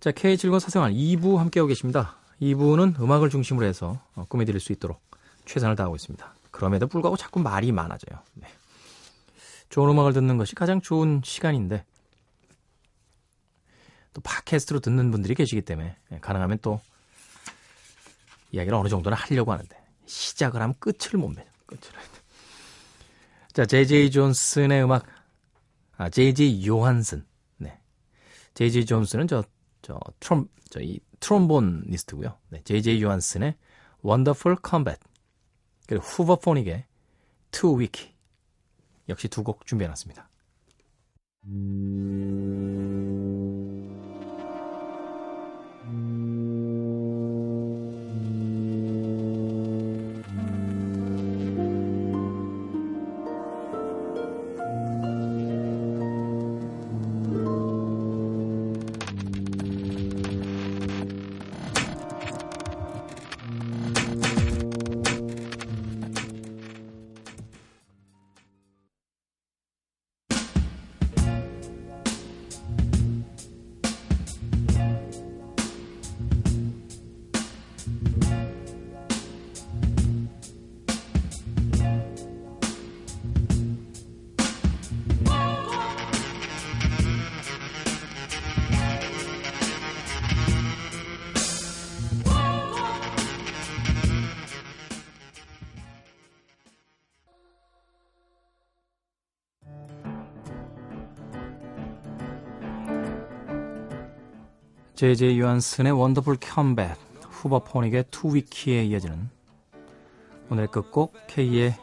자, 0.00 0.10
K7권 0.10 0.58
사생활 0.58 0.92
2부 0.92 1.36
함께하고 1.36 1.68
계십니다. 1.68 2.16
2부는 2.40 2.98
음악을 3.00 3.28
중심으로 3.30 3.66
해서 3.66 4.00
어, 4.14 4.24
꾸며드릴 4.28 4.58
수 4.58 4.72
있도록 4.72 5.05
최선을 5.46 5.76
다하고 5.76 5.96
있습니다. 5.96 6.34
그럼에도 6.50 6.86
불구하고 6.86 7.16
자꾸 7.16 7.40
말이 7.40 7.72
많아져요. 7.72 8.20
네. 8.34 8.48
좋은 9.68 9.90
음악을 9.90 10.12
듣는 10.12 10.36
것이 10.36 10.54
가장 10.54 10.80
좋은 10.80 11.20
시간인데 11.24 11.84
또 14.12 14.20
팟캐스트로 14.22 14.80
듣는 14.80 15.10
분들이 15.10 15.34
계시기 15.34 15.62
때문에 15.62 15.96
예, 16.12 16.18
가능하면 16.20 16.58
또 16.62 16.80
이야기를 18.52 18.76
어느 18.76 18.88
정도는 18.88 19.16
하려고 19.16 19.52
하는데 19.52 19.76
시작을 20.06 20.62
하면 20.62 20.74
끝을 20.78 21.18
못 21.18 21.28
맺어. 21.28 21.44
끝을. 21.66 21.92
자, 23.52 23.66
J.J. 23.66 24.10
존슨의 24.10 24.84
음악 24.84 25.04
아, 25.96 26.08
J.J. 26.08 26.66
요한슨. 26.66 27.24
네. 27.56 27.78
J.J. 28.54 28.86
존슨은 28.86 29.28
저, 29.28 29.42
저, 29.82 29.98
트롬, 30.20 30.48
저, 30.70 30.80
이, 30.80 31.00
트롬본니스트고요. 31.20 32.36
네. 32.50 32.62
J.J. 32.64 33.02
요한슨의 33.02 33.56
Wonderful 34.04 34.58
Combat. 34.64 35.00
그리고 35.86 36.04
후버포닉의 36.04 36.84
Too 37.52 37.78
Weak. 37.78 38.12
역시 39.08 39.28
두 39.28 39.42
곡 39.44 39.66
준비해놨습니다. 39.66 40.28
J.J. 104.96 105.38
요한슨의 105.38 105.92
Wonderful 105.92 106.38
Combat, 106.40 106.96
후버포닉의 107.28 108.04
2Wicky에 108.10 108.82
이어지는 108.84 109.28
오늘의 110.48 110.68
끝곡 110.68 111.14
K의 111.26 111.74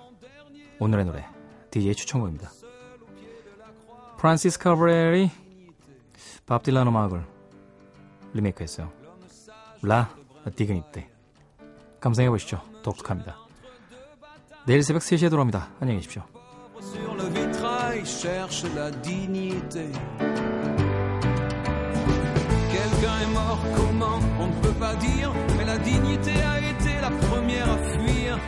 오늘의 0.79 1.05
노래 1.05 1.23
DJ의 1.69 1.93
추천곡입니다. 1.93 2.49
프란시스 4.17 4.57
카브렐이 4.57 5.29
밥 6.47 6.63
딜란 6.63 6.87
음악을 6.87 7.23
리메이크했어요. 8.33 8.91
La 9.83 10.09
dignité 10.55 11.11
감상해 11.99 12.31
보시죠. 12.31 12.61
독특합니다. 12.81 13.37
내일 14.65 14.81
새벽 14.81 15.03
3시에 15.03 15.29
돌아옵니다. 15.29 15.69
안녕히 15.79 15.99
계십시오. 15.99 16.23
Quelqu'un 23.03 23.19
est 23.19 23.33
mort, 23.33 23.59
comment 23.75 24.19
On 24.39 24.47
ne 24.47 24.61
peut 24.61 24.79
pas 24.79 24.95
dire, 24.95 25.29
mais 25.57 25.65
la 25.65 25.77
dignité 25.77 26.31
a 26.31 26.59
été 26.59 27.01
la 27.01 27.09
première 27.09 27.69
à 27.69 27.77
fuir. 27.77 28.39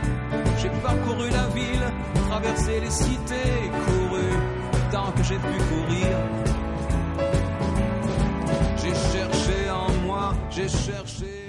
J'ai 0.60 0.70
parcouru 0.82 1.30
la 1.30 1.48
ville, 1.48 1.84
traversé 2.30 2.80
les 2.80 2.90
cités 2.90 3.50
et 3.66 3.70
couru 3.70 4.30
tant 4.94 5.12
que 5.12 5.24
j'ai 5.24 5.36
pu 5.36 5.58
courir. 5.72 6.18
J'ai 8.78 8.94
cherché 8.94 9.70
en 9.72 9.92
moi, 10.06 10.34
j'ai 10.50 10.70
cherché. 10.70 11.45